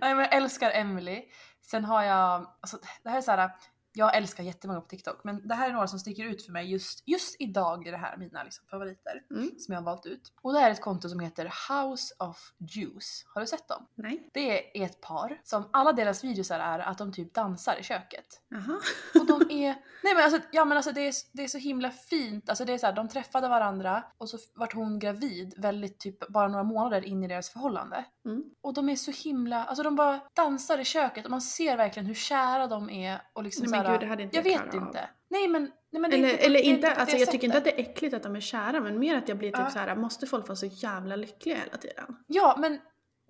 [0.01, 1.23] Nej men jag älskar Emily.
[1.63, 3.51] Sen har jag, alltså det här är så här.
[3.97, 6.71] Jag älskar jättemånga på TikTok men det här är några som sticker ut för mig
[6.71, 9.51] just, just idag är det här mina liksom, favoriter Mm.
[9.59, 10.33] som jag har valt ut.
[10.43, 13.25] Och det är ett konto som heter House of Juice.
[13.35, 13.87] Har du sett dem?
[13.95, 14.31] Nej.
[14.33, 18.27] Det är ett par som alla deras videos är att de typ dansar i köket.
[18.49, 18.81] Jaha.
[19.21, 21.91] Och de är, nej men alltså, ja men alltså det är, det är så himla
[21.91, 22.49] fint.
[22.49, 26.29] Alltså det är så här, de träffade varandra och så vart hon gravid väldigt typ
[26.29, 28.05] bara några månader in i deras förhållande.
[28.25, 28.45] Mm.
[28.61, 32.07] Och de är så himla, alltså de bara dansar i köket och man ser verkligen
[32.07, 34.63] hur kära de är och liksom Nej, här, gud, det hade inte jag jag vet
[34.71, 34.83] klarat av.
[34.89, 35.09] inte.
[35.31, 37.65] Nej men, nej men Eller, inte eller inte, på alltså det jag tycker inte att
[37.65, 39.71] det är äckligt att de är kära, men mer att jag blir typ Ja.
[39.71, 42.17] så här: måste folk vara så jävla lyckliga hela tiden?
[42.27, 42.81] Ja men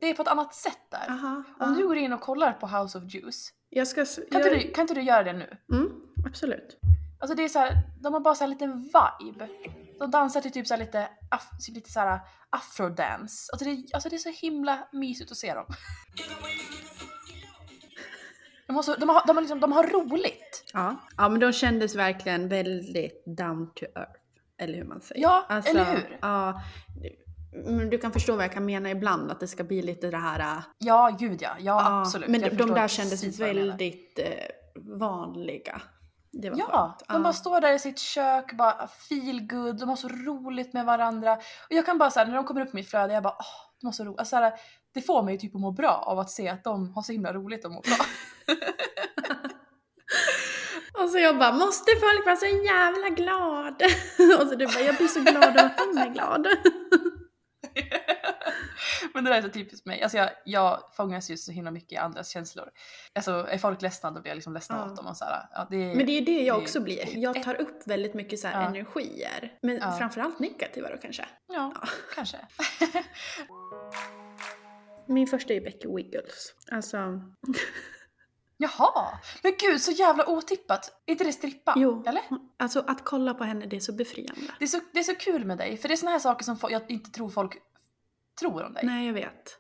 [0.01, 1.07] det är på ett annat sätt där.
[1.09, 1.75] Aha, Om aha.
[1.75, 4.05] du går in och kollar på House of Juice, Jag ska...
[4.05, 5.57] kan, jag, inte, du, kan inte du göra det nu?
[5.73, 5.91] Mm,
[6.27, 6.81] absolut.
[7.21, 9.49] Alltså det är så här, de har bara så här en liten vibe.
[9.99, 11.43] De dansar till typ så här lite, af,
[11.75, 13.53] lite så här afrodance.
[13.53, 15.67] Alltså det, alltså det är så himla mysigt att se dem.
[18.67, 20.65] De har, så, de har, de har, liksom, de har roligt.
[20.73, 20.97] Ja.
[21.17, 24.21] ja, men de kändes verkligen väldigt down to earth.
[24.59, 25.23] Eller hur man säger.
[25.23, 26.19] Ja, eller hur?
[26.21, 26.61] Ja,
[27.65, 30.17] men du kan förstå vad jag kan mena ibland, att det ska bli lite det
[30.17, 30.41] här...
[30.41, 31.49] äh, Ja, gud ja.
[31.59, 32.29] Ja, ja, absolut.
[32.29, 34.29] Men de, de där kändes väldigt eh,
[34.99, 35.83] vanliga.
[36.43, 36.65] Det var Ja,
[36.99, 37.09] skönt.
[37.09, 40.85] de bara står där i sitt kök, bara feel good, de har så roligt med
[40.87, 41.33] varandra.
[41.35, 41.41] Och
[41.73, 43.87] jag kan bara säga när de kommer upp i mitt flöde, jag bara åh, de
[43.87, 44.19] har så roligt.
[44.19, 44.53] Alltså, här,
[44.95, 47.33] det får mig typ att må bra av att se att de har så himla
[47.33, 47.97] roligt och mår bra.
[51.03, 53.83] Och så jag bara, måste folk vara så jävla glad?
[54.41, 56.51] Och så du bara, jag blir så glad av att de är glada.
[59.15, 60.03] Men det där är så typiskt mig.
[60.03, 62.69] Alltså jag, jag fångas ju så himla mycket i andras känslor.
[63.15, 64.85] Alltså är folk ledsna då blir jag liksom ledsen Ja.
[64.91, 65.07] åt dem.
[65.07, 67.19] Och så här, ja, det, Men det är ju det jag det- också blir.
[67.19, 68.53] Jag tar upp väldigt mycket så Ja.
[68.53, 69.59] energier.
[69.63, 69.93] Men Ja.
[69.99, 71.25] framförallt negativa då kanske.
[71.49, 71.73] Ja,
[72.15, 72.39] kanske.
[75.09, 76.55] Min första är Becky Wiggles.
[76.73, 76.97] Alltså,
[78.57, 79.19] Jaha!
[79.43, 81.03] Men gud, så jävla otippat.
[81.07, 81.75] Är inte det strippa?
[81.77, 82.05] jo.
[82.07, 82.23] Eller?
[82.59, 84.41] Alltså att kolla på henne, det är så befriande.
[84.59, 86.45] Det är, så, det är så kul med dig, för det är såna här saker
[86.45, 87.57] som jag inte tror folk
[88.41, 88.83] tror om dig.
[88.87, 89.59] Nej, jag vet.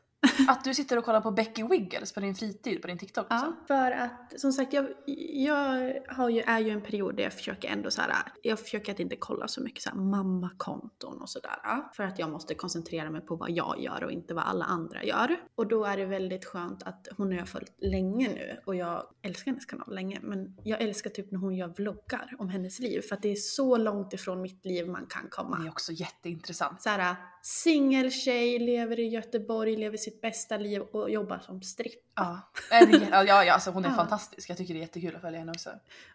[0.48, 3.26] Att du sitter och kollar på Becky Wiggles på din fritid på din TikTok.
[3.30, 3.56] Ja, Liksom.
[3.66, 4.86] för att som sagt, jag,
[5.32, 8.12] jag har ju, är ju en period där jag försöker ändå så här,
[8.42, 11.50] jag försöker att inte kolla så mycket så här mammakonton och sådär.
[11.96, 15.04] För att jag måste koncentrera mig på vad jag gör och inte vad alla andra
[15.04, 15.36] gör.
[15.54, 19.06] Och då är det väldigt skönt att hon har jag följt länge nu och jag
[19.22, 20.18] älskar hennes kanal länge.
[20.22, 23.34] Men jag älskar typ när hon gör vloggar om hennes liv för att det är
[23.36, 25.58] så långt ifrån mitt liv man kan komma.
[25.58, 26.82] Det är också jätteintressant.
[26.82, 32.42] Så här, singeltjej, lever i Göteborg, lever sitt bästa liv och jobbar som strippa.
[32.70, 33.94] Ja, ja, ja, alltså hon är Ja.
[33.94, 34.50] fantastisk.
[34.50, 35.70] Jag tycker det är jättekul att följa henne också.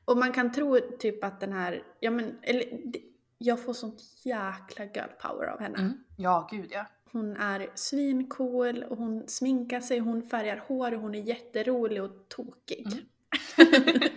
[0.06, 2.66] Och man kan tro typ att den här, ja men, eller
[3.38, 5.78] jag får sånt jäkla girl power av henne.
[5.80, 6.04] Mm.
[6.18, 6.86] Ja, gud ja.
[7.12, 12.12] Hon är svincool och hon sminkar sig, hon färgar hår och hon är jätterolig och
[12.30, 12.88] tokig.
[12.93, 13.06] Mm.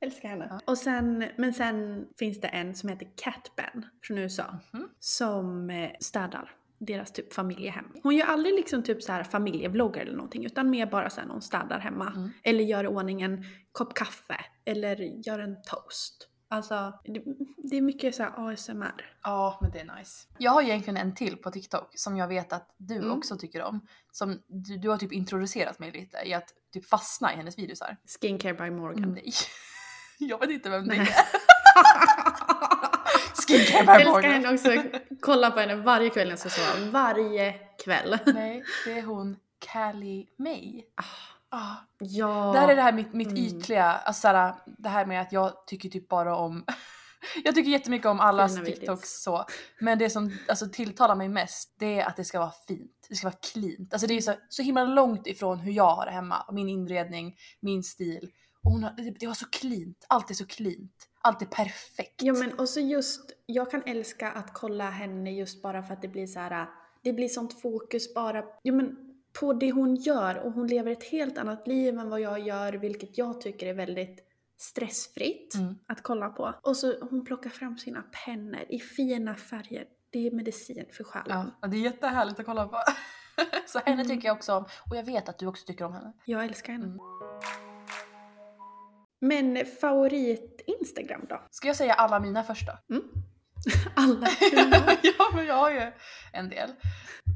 [0.00, 0.60] Älskar henne.
[0.64, 4.88] Och sen, men sen finns det en som heter Cat Ben från USA Mhm.
[5.00, 6.50] som eh, städar
[6.86, 7.84] deras typ familjehem.
[8.02, 11.28] Hon gör aldrig liksom typ så här familjevloggar eller någonting utan mer bara så här
[11.28, 12.12] någon städar hemma.
[12.16, 12.30] Mm.
[12.42, 14.36] Eller gör i ordning en kopp kaffe.
[14.64, 16.28] Eller gör en toast.
[16.48, 17.22] Alltså, det,
[17.70, 19.14] det är mycket så här ASMR.
[19.22, 20.26] Ja, men det är nice.
[20.38, 23.12] Jag har ju egentligen en till på TikTok som jag vet att du Mm.
[23.12, 23.86] också tycker om.
[24.12, 27.96] Som du, du har typ introducerat mig lite i att typ fastna i hennes videosar.
[28.20, 29.12] Skincare by Morgan.
[29.12, 29.32] Nej.
[30.18, 31.08] Jag vet inte vem det är.
[33.48, 34.70] Skincare Jag älskar henne också.
[35.20, 36.90] Kolla på henne varje kväll när jag ska sova.
[36.90, 38.18] Varje kväll.
[38.26, 40.82] Nej, det är hon Callie May.
[41.50, 41.76] Ah.
[41.98, 42.52] Ja.
[42.54, 43.44] Där är det här mitt, mitt Mm.
[43.44, 46.64] ytliga, alltså såhär, det här med att jag tycker typ bara om
[47.44, 49.44] Jag tycker jättemycket om allas Fina TikToks så.
[49.80, 53.06] Men det som alltså, tilltalar mig mest det är att det ska vara fint.
[53.08, 53.92] Det ska vara cleant.
[53.92, 56.46] Alltså det är så, så himla långt ifrån hur jag har det hemma.
[56.52, 58.30] Min inredning, min stil.
[58.64, 60.06] Och hon har, det, det var så cleant.
[60.08, 61.08] Allt är så cleant.
[61.22, 62.22] Allt är perfekt.
[62.22, 66.02] Ja men och så just, jag kan älska att kolla henne just bara för att
[66.02, 66.66] det blir så här.
[67.02, 68.96] det blir sånt fokus bara, ja men
[69.40, 72.72] på det hon gör och hon lever ett helt annat liv än vad jag gör
[72.72, 74.24] vilket jag tycker är väldigt
[74.58, 75.74] stressfritt Mm.
[75.86, 76.54] att kolla på.
[76.62, 79.84] Och så hon plockar fram sina pennor i fina färger.
[80.10, 81.50] Det är medicin för själen.
[81.60, 82.76] Ja, det är jättehärligt att kolla på.
[83.66, 84.06] så henne Mm.
[84.08, 84.64] tycker jag också om.
[84.90, 86.12] Och jag vet att du också tycker om henne.
[86.24, 86.84] Jag älskar henne.
[86.84, 86.98] Mm.
[89.20, 91.42] Men favorit Instagram då?
[91.50, 92.78] Ska jag säga alla mina första?
[93.94, 94.98] Alla kvinnor.
[95.02, 95.92] ja, men jag har ju
[96.32, 96.70] en del.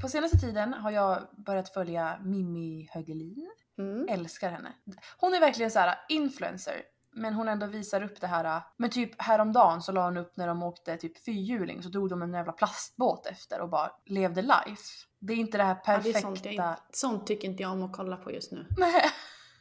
[0.03, 3.51] På senaste tiden har jag börjat följa Mimmi Högelin.
[3.79, 4.09] Mm.
[4.09, 4.73] Älskar henne.
[5.17, 6.83] Hon är verkligen så här influencer.
[7.13, 8.63] Men hon ändå visar upp det här.
[8.77, 12.23] Men typ häromdagen så la hon upp när de åkte typ fyrhjuling så drog de
[12.23, 15.07] en jävla plastbåt efter och bara levde life.
[15.19, 16.21] Det är inte det här Ja, det är perfekta...
[16.21, 18.67] sånt, jag sånt tycker inte jag om att kolla på just nu.
[18.79, 19.03] Nej.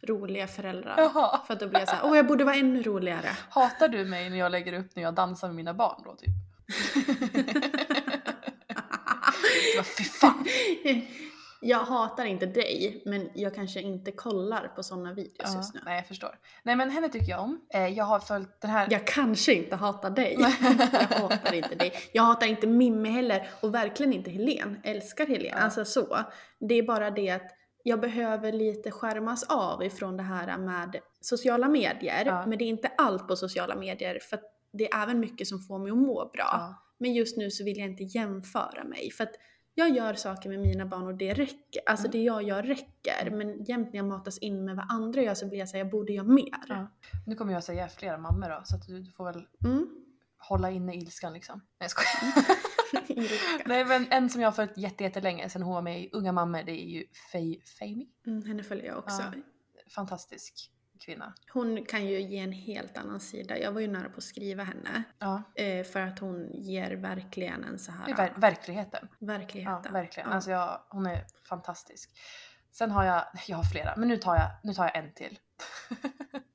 [0.08, 0.96] Roliga föräldrar.
[0.98, 1.42] Jaha.
[1.48, 3.30] För att då blir jag såhär, åh jag borde vara ännu roligare.
[3.50, 6.30] Hatar du mig när jag lägger upp när jag dansar med mina barn då typ?
[9.78, 10.46] Vad fy fan.
[11.62, 15.82] jag hatar inte dig, men jag kanske inte kollar på sådana videos Ja, just nu.
[15.86, 16.36] nej jag förstår.
[16.64, 17.62] Nej men henne tycker jag om.
[17.74, 18.88] Eh, jag har följt den här...
[18.92, 20.38] Jag kanske inte hatar dig.
[21.10, 21.94] jag hatar inte dig.
[22.12, 24.80] Jag hatar inte Mimmi heller och verkligen inte Helen.
[24.84, 25.52] Älskar Helen.
[25.52, 25.58] Ja.
[25.58, 26.20] Alltså så.
[26.60, 27.52] Det är bara det att
[27.88, 32.26] jag behöver lite skärmas av ifrån det här med sociala medier.
[32.26, 32.46] Ja.
[32.46, 35.60] Men det är inte allt på sociala medier för att det är även mycket som
[35.60, 36.50] får mig att må bra.
[36.52, 36.76] Ja.
[36.98, 39.12] Men just nu så vill jag inte jämföra mig.
[39.12, 39.34] För att
[39.76, 41.82] jag gör saker med mina barn och det räcker.
[41.86, 42.12] Alltså Mm.
[42.12, 43.30] det jag gör räcker.
[43.32, 45.92] Men jämt när jag matas in med vad andra gör så blir jag säga jag
[45.92, 46.66] borde göra mer.
[46.68, 46.88] Ja.
[47.26, 49.88] Nu kommer jag säga flera mammor då så att du, du får väl Mm.
[50.38, 51.56] hålla inne ilskan liksom.
[51.60, 52.46] Nej jag skojar.
[53.66, 56.32] Nej men en som jag har följt jätte, jättelänge sen hon var med i Unga
[56.32, 58.08] mammor det är ju Faye Famey.
[58.28, 59.22] Mm, henne följer jag också.
[59.22, 59.32] Ja.
[59.96, 61.34] Fantastisk kvinna.
[61.54, 63.58] Hon kan ju ge en helt annan sida.
[63.58, 65.04] Jag var ju nära på att skriva henne.
[65.20, 68.06] Ja, Eh, för att hon ger verkligen en så här...
[68.06, 69.08] det är ver- verkligheten.
[69.20, 69.94] Ja, verkligheten.
[69.94, 70.30] verkligen.
[70.30, 70.36] Ja.
[70.36, 72.12] Alltså jag, hon är fantastisk.
[72.72, 75.40] Sen har jag, jag har flera, men nu tar jag, nu tar jag en till.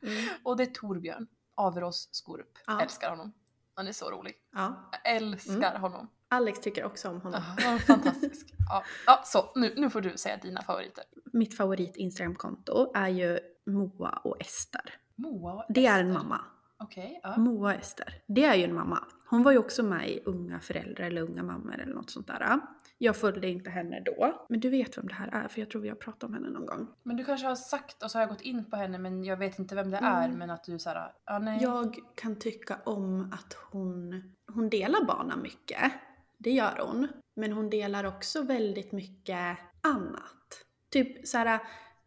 [0.03, 0.29] Mm.
[0.45, 2.59] Och det är Torbjörn Averås Skorup.
[2.67, 2.81] Ja.
[2.83, 3.33] Älskar honom.
[3.75, 4.35] Han är så rolig.
[4.53, 4.91] ja.
[5.05, 6.11] Jag älskar honom.
[6.31, 7.43] Alex tycker också om honom.
[7.59, 8.55] Ja, fantastisk.
[8.69, 11.05] Ja, ja så nu, nu får du säga dina favoriter.
[11.33, 14.95] Mitt favorit Instagramkonto är ju Moa och Ester.
[15.17, 16.41] Moa och Det är en mamma.
[16.79, 17.37] Okej, ja.
[17.37, 18.15] Moa Ester.
[18.27, 19.05] Det är ju en mamma.
[19.31, 22.61] Hon var ju också med i Unga föräldrar eller Unga mammor eller något sånt där.
[22.99, 24.47] Jag följde inte henne då.
[24.49, 26.51] Men du vet vem det här är för jag tror vi har pratat om henne
[26.51, 26.87] någon gång.
[27.03, 29.37] Men du kanske har sagt och så har jag gått in på henne men jag
[29.37, 30.13] vet inte vem det Mm.
[30.13, 31.63] är men att du såhär, ja nej.
[31.63, 34.23] Jag kan tycka om att hon,
[34.55, 35.93] hon delar barnen mycket.
[36.41, 37.09] Det gör hon.
[37.37, 40.65] Men hon delar också väldigt mycket annat.
[40.91, 41.61] Typ såhär,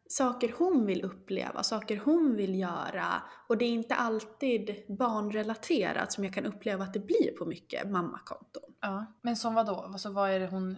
[0.09, 3.23] saker hon vill uppleva, saker hon vill göra.
[3.47, 7.89] Och det är inte alltid barnrelaterat som jag kan uppleva att det blir på mycket
[7.89, 8.73] mammakonton.
[8.81, 9.05] Ja.
[9.21, 9.75] Men som vad då?
[9.75, 10.77] Alltså, vad är det hon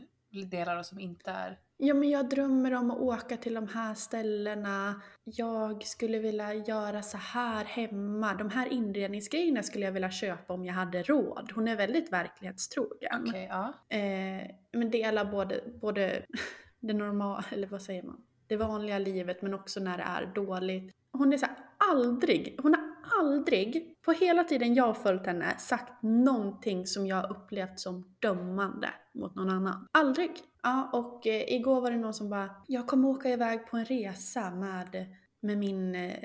[0.49, 1.59] delar och som inte är?
[1.77, 5.01] Ja men jag drömmer om att åka till de här ställena.
[5.23, 8.33] Jag skulle vilja göra så här hemma.
[8.33, 11.51] De här inredningsgrejerna skulle jag vilja köpa om jag hade råd.
[11.55, 13.25] Hon är väldigt verklighetstrogen.
[13.27, 13.73] Okej, ja.
[13.97, 16.25] Eh, men delar både, både
[16.79, 18.21] det normala, eller vad säger man?
[18.47, 20.95] Det vanliga livet men också när det är dåligt.
[21.11, 25.57] Hon är så här, aldrig, hon har aldrig, på hela tiden jag har följt henne,
[25.57, 29.87] sagt någonting som jag har upplevt som dömande mot någon annan.
[29.91, 30.31] Aldrig!
[30.65, 33.85] Ja, och eh, igår var det någon som bara, jag kommer åka iväg på en
[33.85, 36.15] resa med, med min eh,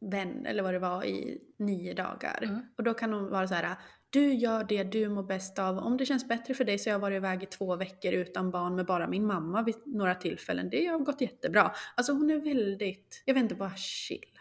[0.00, 2.42] vän, eller vad det var, i nio dagar.
[2.42, 2.60] Mm.
[2.78, 3.76] Och då kan hon vara så här,
[4.10, 5.78] du gör det du mår bäst av.
[5.78, 8.50] Om det känns bättre för dig så har jag varit iväg i två veckor utan
[8.50, 10.70] barn med bara min mamma vid några tillfällen.
[10.70, 11.72] Det har gått jättebra.
[11.94, 14.38] Alltså hon är väldigt, jag vet inte, bara chill.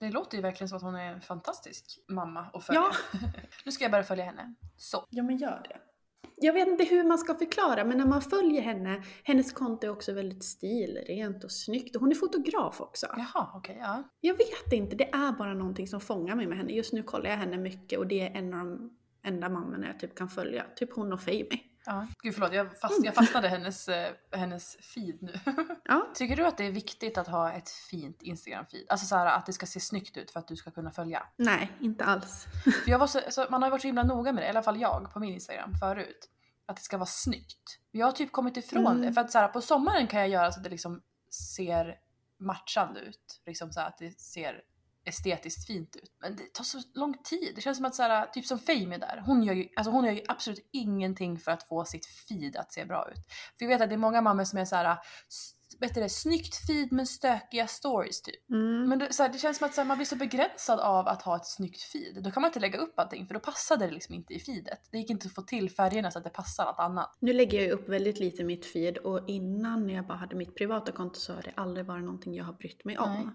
[0.00, 2.80] Det låter ju verkligen som att hon är en fantastisk mamma att följa.
[3.12, 3.18] Ja.
[3.64, 4.54] nu ska jag börja följa henne.
[4.76, 5.06] Så.
[5.10, 5.89] Ja men gör det.
[6.42, 9.90] Jag vet inte hur man ska förklara men när man följer henne, hennes konto är
[9.90, 13.06] också väldigt stilrent och snyggt och hon är fotograf också.
[13.16, 14.02] Jaha, okej, ja.
[14.20, 16.72] Jag vet inte, det är bara någonting som fångar mig med henne.
[16.72, 20.00] Just nu kollar jag henne mycket och det är en av de enda mammorna jag
[20.00, 20.64] typ kan följa.
[20.76, 21.69] Typ hon och Fami.
[21.86, 22.06] Ja.
[22.22, 25.32] Gud förlåt, jag, fast, jag fastnade hennes, eh, hennes feed nu.
[25.84, 26.06] Ja.
[26.14, 28.84] Tycker du att det är viktigt att ha ett fint Instagram-feed?
[28.88, 31.26] Alltså så här, att det ska se snyggt ut för att du ska kunna följa?
[31.36, 32.46] Nej, inte alls.
[32.84, 34.50] För jag var så, så, man har ju varit så himla noga med det, i
[34.50, 36.30] alla fall jag på min Instagram förut.
[36.66, 37.78] Att det ska vara snyggt.
[37.90, 39.02] Jag har typ kommit ifrån Mm.
[39.02, 39.12] det.
[39.12, 41.94] För att så här, på sommaren kan jag göra så att det liksom ser
[42.38, 43.42] matchande ut.
[43.46, 44.62] Liksom så att det ser
[45.04, 46.16] estetiskt fint ut.
[46.20, 47.52] Men det tar så lång tid.
[47.54, 49.22] Det känns som att så här, typ som Fame är där.
[49.26, 52.72] Hon gör, ju, alltså hon gör ju absolut ingenting för att få sitt feed att
[52.72, 53.18] se bra ut.
[53.58, 54.98] För jag vet att det är många mammor som är så här,
[55.28, 58.50] s- vet du det, snyggt feed men stökiga stories typ.
[58.50, 58.88] Mm.
[58.88, 61.22] Men det, så här, det känns som att här, man blir så begränsad av att
[61.22, 62.22] ha ett snyggt feed.
[62.24, 64.80] Då kan man inte lägga upp allting för då passade det liksom inte i feedet.
[64.90, 67.16] Det gick inte att få till färgerna så att det passar allt annat.
[67.20, 70.18] Nu lägger jag ju upp väldigt lite i mitt feed och innan när jag bara
[70.18, 73.12] hade mitt privata konto så har det aldrig varit någonting jag har brytt mig om.
[73.12, 73.26] Nej.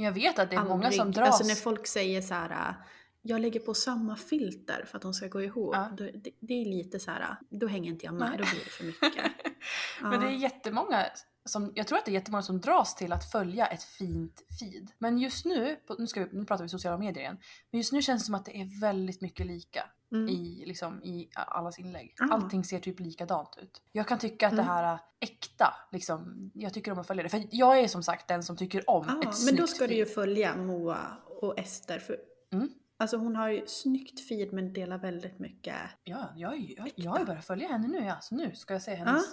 [0.00, 0.94] Men jag vet att det är många Aldrig.
[0.94, 1.28] som dras.
[1.28, 2.74] Alltså när folk säger så här.
[3.22, 5.74] jag lägger på samma filter för att de ska gå ihop.
[5.74, 5.88] Ja.
[5.96, 7.36] Då, det, det är lite så här.
[7.50, 8.38] då hänger inte jag med, Nej.
[8.38, 9.32] då blir det för mycket.
[10.02, 11.06] Men det är jättemånga
[11.44, 14.90] som, jag tror att det är jättemånga som dras till att följa ett fint feed.
[14.98, 17.38] Men just nu, nu, ska vi, nu pratar vi sociala medier igen,
[17.70, 20.28] men just nu känns det som att det är väldigt mycket lika Mm.
[20.28, 22.14] i, liksom, i allas inlägg.
[22.20, 22.34] Ah.
[22.34, 23.82] Allting ser typ likadant ut.
[23.92, 24.64] Jag kan tycka att Mm.
[24.66, 27.28] det här äkta, liksom, jag tycker om att följa det.
[27.28, 29.86] För jag är som sagt den som tycker om Ja, ett men snyggt då ska
[29.86, 30.14] du ju feed.
[30.14, 30.98] följa Moa
[31.40, 31.98] och Ester.
[31.98, 32.16] För,
[32.52, 32.68] Mm.
[32.98, 35.74] Alltså hon har ju snyggt feed men delar väldigt mycket.
[36.04, 38.82] Ja, jag, jag, jag har ju börjat följa henne nu ja, så nu ska jag
[38.82, 39.32] se hennes,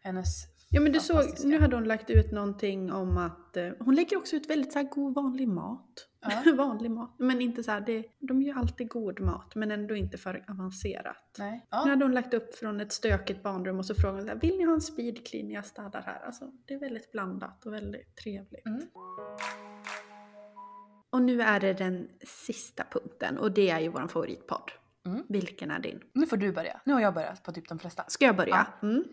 [0.00, 3.94] hennes Ja men du såg, nu hade hon lagt ut någonting om att eh, hon
[3.94, 6.08] lägger också ut väldigt så god vanlig mat.
[6.20, 6.52] Ja.
[6.56, 7.14] vanlig mat.
[7.18, 11.34] Men inte så här, det, de gör alltid god mat men ändå inte för avancerat.
[11.38, 11.50] Nej.
[11.52, 11.76] Nu Ja.
[11.76, 14.58] hade hon lagt upp från ett stökigt barnrum och så frågade hon så här, vill
[14.58, 16.20] ni ha en speed clean jag städar här?
[16.26, 18.66] Alltså det är väldigt blandat och väldigt trevligt.
[18.66, 18.82] Mm.
[21.10, 24.70] Och nu är det den sista punkten och det är ju vår favoritpodd.
[25.06, 25.22] Mm.
[25.28, 26.00] Vilken är din?
[26.12, 26.80] Nu får du börja.
[26.84, 28.04] Nu har jag börjat på typ de flesta.
[28.08, 28.66] Ska jag börja?
[28.82, 29.04] Mm.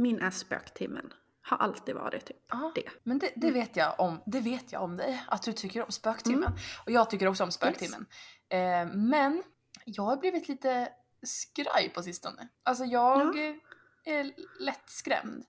[0.00, 1.12] Min är spöktimmen.
[1.42, 2.84] Har alltid varit typ Ja, det.
[3.02, 5.92] Men det, det, vet jag om, det vet jag om dig, att du tycker om
[5.92, 6.52] spöktimmen.
[6.84, 8.06] Och jag tycker också om spöktimmen.
[8.48, 9.42] Eh, men
[9.84, 10.88] jag har blivit lite
[11.22, 12.48] skraj på sistone.
[12.62, 13.36] Alltså jag
[14.04, 15.44] är lätt skrämd.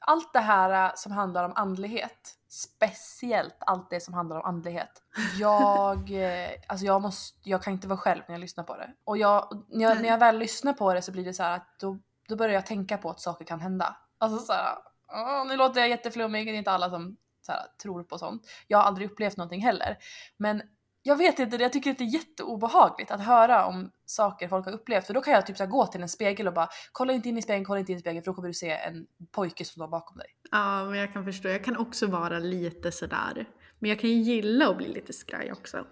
[0.00, 5.02] allt det här äh, som handlar om andlighet, speciellt allt det som handlar om andlighet.
[5.38, 8.92] Jag, eh, alltså jag, måste, jag kan inte vara själv när jag lyssnar på det.
[9.04, 11.56] Och jag, när, jag, när jag väl lyssnar på det så blir det så här
[11.56, 11.98] att då,
[12.28, 13.96] då börjar jag tänka på att saker kan hända.
[14.18, 14.76] Alltså så här,
[15.12, 17.16] åh, nu låter jag jätteflummig, det är inte alla som
[17.48, 18.42] här, tror på sånt.
[18.66, 19.96] Jag har aldrig upplevt någonting heller.
[20.36, 20.62] Men
[21.02, 24.72] jag vet inte, jag tycker att det är jätteobehagligt att höra om saker folk har
[24.72, 25.06] upplevt.
[25.06, 27.38] För då kan jag typ så gå till en spegel och bara kolla inte in
[27.38, 29.72] i spegeln, kolla inte in i spegeln för då kommer du se en pojke som
[29.72, 30.26] står bakom dig.
[30.50, 31.48] Ja, men jag kan förstå.
[31.48, 33.46] Jag kan också vara lite sådär.
[33.78, 35.86] Men jag kan ju gilla att bli lite skraj också.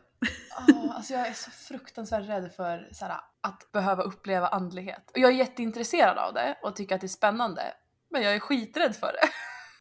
[0.69, 5.11] Oh, alltså jag är så fruktansvärt rädd för så här, att behöva uppleva andlighet.
[5.11, 7.63] Och jag är jätteintresserad av det och tycker att det är spännande.
[8.11, 9.29] Men jag är skiträdd för det.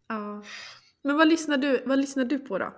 [0.08, 0.44] Ja.
[1.04, 2.74] Men vad lyssnar du, vad lyssnar du på då?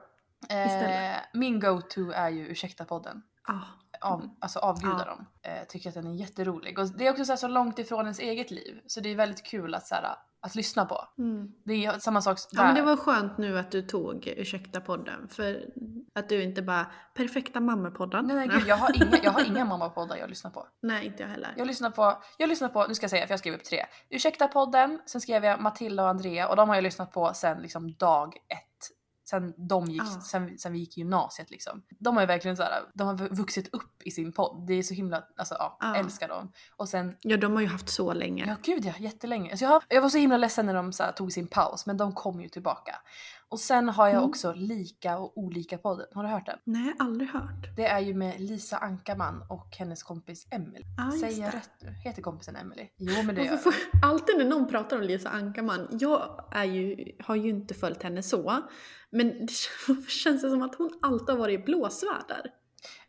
[0.50, 3.22] Eh, min go-to är ju Ursäkta-podden.
[3.48, 3.62] Ah.
[4.02, 5.06] Av, alltså avgudar Ja.
[5.06, 5.26] dem.
[5.42, 6.80] Eh, tycker att den är jätterolig.
[6.80, 8.82] Och det är också så, långt ifrån ens eget liv.
[8.88, 9.96] Så det är väldigt kul att, så
[10.42, 11.08] att lyssna på.
[11.18, 11.52] Mm.
[11.66, 12.60] Det är samma sak där.
[12.60, 15.66] Ja men det var skönt nu att du tog Ursäkta podden för
[16.16, 18.28] att du inte bara perfekta mammapodden.
[18.28, 20.68] Nej, nej gud, jag har inga, jag har inga mammapoddar jag lyssnar på.
[20.82, 21.54] Nej inte jag heller.
[21.58, 23.86] Jag lyssnar på, jag lyssnar på, nu ska jag säga för jag skrev upp tre.
[24.10, 27.62] Ursäkta podden, sen skrev jag Matilda och Andrea och de har jag lyssnat på sen
[27.62, 28.75] liksom dag ett.
[29.30, 30.22] Sen, de gick, Ah.
[30.22, 31.84] sen, sen vi gick i gymnasiet liksom.
[32.00, 34.64] De har ju verkligen så här, de har vuxit upp i sin podd.
[34.68, 35.96] Det är så himla, alltså ja, Ah.
[35.96, 36.52] älskar dem.
[36.78, 38.46] Och sen, Ja de har ju haft så länge.
[38.48, 39.50] ja gud ja, jättelänge.
[39.52, 41.98] Alltså jag, jag var så himla ledsen när de så här, tog sin paus men
[41.98, 42.96] de kom ju tillbaka.
[43.50, 44.30] Och sen har jag Mm.
[44.30, 46.58] också Lika och Olika podden, har du hört den?
[46.64, 47.76] Nej aldrig hört.
[47.76, 50.82] Det är ju med Lisa Ankarman och hennes kompis Emily.
[51.08, 51.90] Ah, Säger jag rätt nu?
[51.92, 52.88] Heter kompisen Emily?
[52.98, 53.74] Jo men det gör jag.
[54.12, 58.24] alltid när någon pratar om Lisa Ankarman, jag är ju, har ju inte följt henne
[58.24, 58.62] så,
[59.10, 62.52] men det känns- känns det som att hon alltid har varit i blåsväder.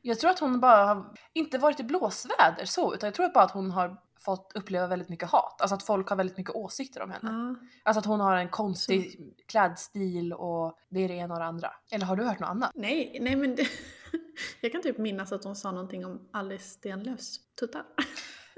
[0.03, 3.45] Jag tror att hon bara har inte varit i blåsväder så, utan jag tror bara
[3.45, 5.61] att hon har fått uppleva väldigt mycket hat.
[5.61, 7.31] Alltså att folk har väldigt mycket åsikter om henne.
[7.33, 7.67] Ja.
[7.85, 11.71] Alltså att hon har en konstig klädstil och det är det ena och det andra.
[11.91, 12.71] Eller har du hört något annat?
[12.75, 13.67] Nej, nej men det,
[14.61, 17.83] jag kan typ minnas att hon sa någonting om Alice Stenlöfs tuttar.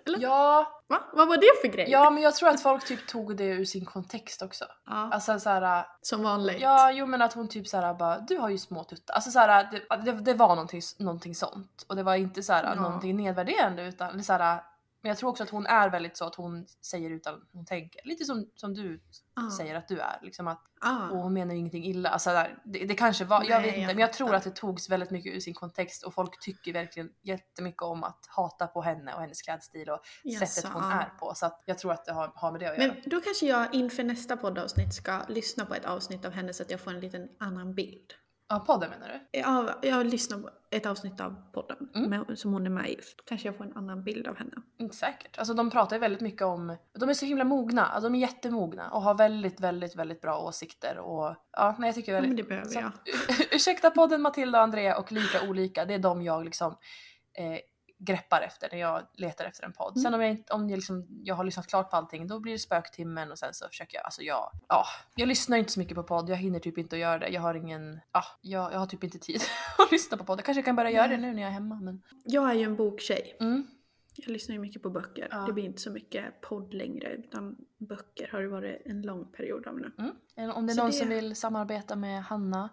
[0.06, 0.18] Eller?
[0.18, 1.00] Ja, Va?
[1.12, 1.90] Vad var det för grej?
[1.90, 4.64] ja men jag tror att folk typ tog det ur sin kontext också.
[4.86, 6.60] Ja, Alltså såhär, som vanligt.
[6.60, 9.14] ja jo men att hon typ såhär bara du har ju små tuttar.
[9.14, 11.84] Alltså såhär, det, det, det var någonting, någonting sånt.
[11.88, 12.74] Och det var inte såhär Ja.
[12.74, 14.62] någonting nedvärderande utan såhär,
[15.08, 18.00] men jag tror också att hon är väldigt så att hon säger utan hon tänker.
[18.04, 19.00] Lite som, som du
[19.34, 19.50] Ah.
[19.50, 20.18] säger att du är.
[20.22, 21.08] Liksom att, Ah.
[21.10, 22.08] och hon menar ju ingenting illa.
[22.08, 24.42] Alltså där, det, det kanske var, jag Nej, vet inte, jag men jag tror att
[24.44, 28.66] det togs väldigt mycket ur sin kontext och folk tycker verkligen jättemycket om att hata
[28.66, 31.32] på henne och hennes klädstil och Jaså, sättet hon är på.
[31.34, 32.92] Så att jag tror att det har, har med det att göra.
[32.94, 36.62] Men då kanske jag inför nästa poddavsnitt ska lyssna på ett avsnitt av henne så
[36.62, 38.12] att jag får en liten annan bild.
[38.48, 39.38] Ja, podden menar du?
[39.38, 42.10] Ja, jag lyssnar på ett avsnitt av podden Mm.
[42.10, 42.94] med, som hon är med i.
[43.16, 44.52] Då kanske jag får en annan bild av henne.
[44.80, 45.38] Mm, säkert.
[45.38, 48.90] Alltså de pratar ju väldigt mycket om, de är så himla mogna, de är jättemogna
[48.90, 52.28] och har väldigt, väldigt, väldigt bra åsikter och ja, nej jag tycker Ja, väldigt...
[52.30, 52.92] men det behöver så jag.
[53.54, 56.76] Ursäkta podden Matilda och Andrea och Lika Olika, det är de jag liksom
[57.38, 57.58] eh,
[57.98, 59.96] greppar efter när jag letar efter en podd.
[59.96, 60.02] Mm.
[60.02, 62.52] Sen om jag, inte- om jag, liksom, jag har lyssnat klart på allting då blir
[62.52, 64.84] det spöktimmen och sen så försöker jag, alltså jag, ja,
[65.14, 67.28] jag lyssnar inte så mycket på podd, jag hinner typ inte att göra det.
[67.28, 69.40] Jag har ingen, ja, jag, jag har typ inte tid
[69.78, 70.38] att lyssna på podd.
[70.38, 72.02] Jag kanske kan börja göra det nu när jag är hemma men.
[72.24, 73.36] Jag är ju en boktjej.
[73.40, 73.66] Mm.
[74.16, 75.28] Jag lyssnar ju mycket på böcker.
[75.30, 75.38] Ja.
[75.38, 79.66] Det blir inte så mycket podd längre utan böcker har det varit en lång period
[79.66, 79.92] av nu.
[79.98, 80.50] Mm.
[80.56, 82.68] Om det är Så någon det- som vill samarbeta med Hanna,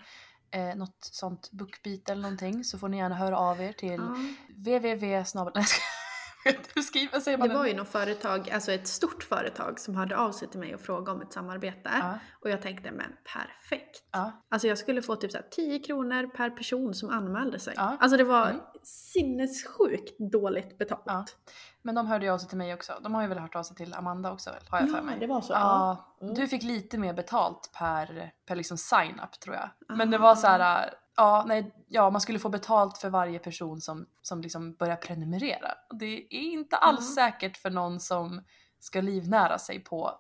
[0.52, 4.16] eh, något sånt bookbeat eller någonting så får ni gärna höra av er till Ja.
[4.50, 5.24] www
[6.76, 10.18] Hur skriver säger man Det var ju något företag, alltså ett stort företag som hörde
[10.18, 11.90] av sig till mig och frågade om ett samarbete.
[11.94, 12.20] Ja.
[12.42, 14.04] Och jag tänkte men perfekt.
[14.12, 14.46] Ja.
[14.50, 17.74] Alltså jag skulle få typ så här 10 kronor per person som anmälde sig.
[17.78, 17.98] Ja.
[18.00, 18.62] Alltså det var Mm.
[18.84, 21.04] sinnessjukt dåligt betalt.
[21.06, 21.26] Ja.
[21.86, 22.94] Men de hörde ju av sig till mig också.
[23.02, 25.20] De har ju väl hört av sig till Amanda också har jag för mig.
[25.20, 25.54] det var så.
[25.54, 25.98] Ja.
[26.22, 26.34] Mm.
[26.34, 29.98] du fick lite mer betalt per, per liksom sign-up tror jag.
[29.98, 30.22] Men det Ah.
[30.22, 34.42] var så här, ja, nej, ja, man skulle få betalt för varje person som, som
[34.42, 35.72] liksom börjar prenumerera.
[36.00, 36.06] Det
[36.36, 38.44] är inte alls säkert för någon som
[38.80, 40.12] ska livnära sig på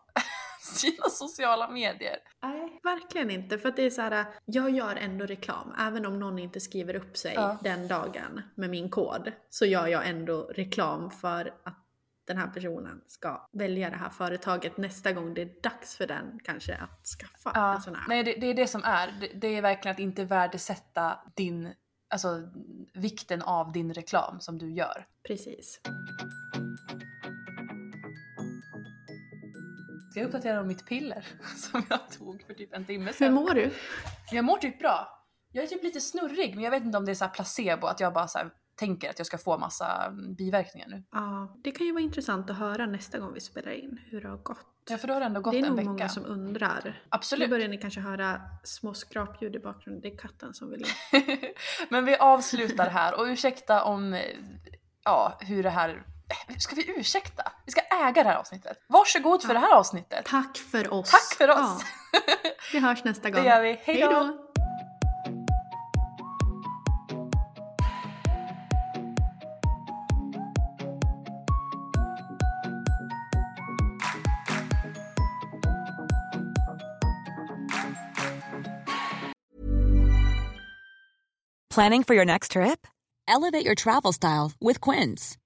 [0.65, 2.17] sina sociala medier.
[2.43, 3.57] Nej, verkligen inte.
[3.57, 5.75] För att det är så här, jag gör ändå reklam.
[5.79, 7.57] Även om någon inte skriver upp sig Ja.
[7.63, 11.81] den dagen med min kod så gör jag ändå reklam för att
[12.27, 16.39] den här personen ska välja det här företaget nästa gång det är dags för den
[16.43, 18.05] kanske att skaffa Ja, en sån här.
[18.07, 19.13] nej det, det är det som är.
[19.21, 21.73] Det, det är verkligen att inte värdesätta din,
[22.09, 22.27] alltså
[22.93, 25.05] vikten av din reklam som du gör.
[25.27, 25.81] Precis.
[30.15, 33.33] Ska jag uppdatera om mitt piller som jag tog för typ en timme Hur sedan?
[33.33, 33.71] mår du?
[34.31, 35.07] Jag mår typ bra.
[35.51, 37.99] Jag är typ lite snurrig men jag vet inte om det är så placebo att
[37.99, 38.39] jag bara så
[38.75, 41.03] tänker att jag ska få massa mm, biverkningar nu.
[41.11, 44.27] Ja, det kan ju vara intressant att höra nästa gång vi spelar in hur det
[44.27, 44.65] har gått.
[44.89, 45.89] Ja för då har det ändå gått det är en nog vecka.
[45.89, 47.03] många som undrar.
[47.09, 47.49] Absolut.
[47.49, 50.01] Nu börjar ni kanske höra små skrapljud i bakgrunden.
[50.01, 51.37] Det är katten som vill in.
[51.89, 54.21] Men vi avslutar här och ursäkta om, eh,
[55.03, 56.03] ja hur det här,
[56.59, 57.51] ska vi ursäkta?
[57.65, 58.77] Vi ska äga det här avsnittet.
[58.87, 60.25] Varsågod för det här avsnittet.
[60.25, 61.11] Tack för oss.
[61.11, 61.59] Tack för oss!
[62.11, 62.21] Ja,
[62.73, 63.43] vi hörs nästa gång.
[63.43, 63.79] Det gör vi.
[63.83, 64.41] Hej då!
[81.75, 82.87] Planning for your next trip?
[83.27, 85.37] Elevate your travel style with Quince.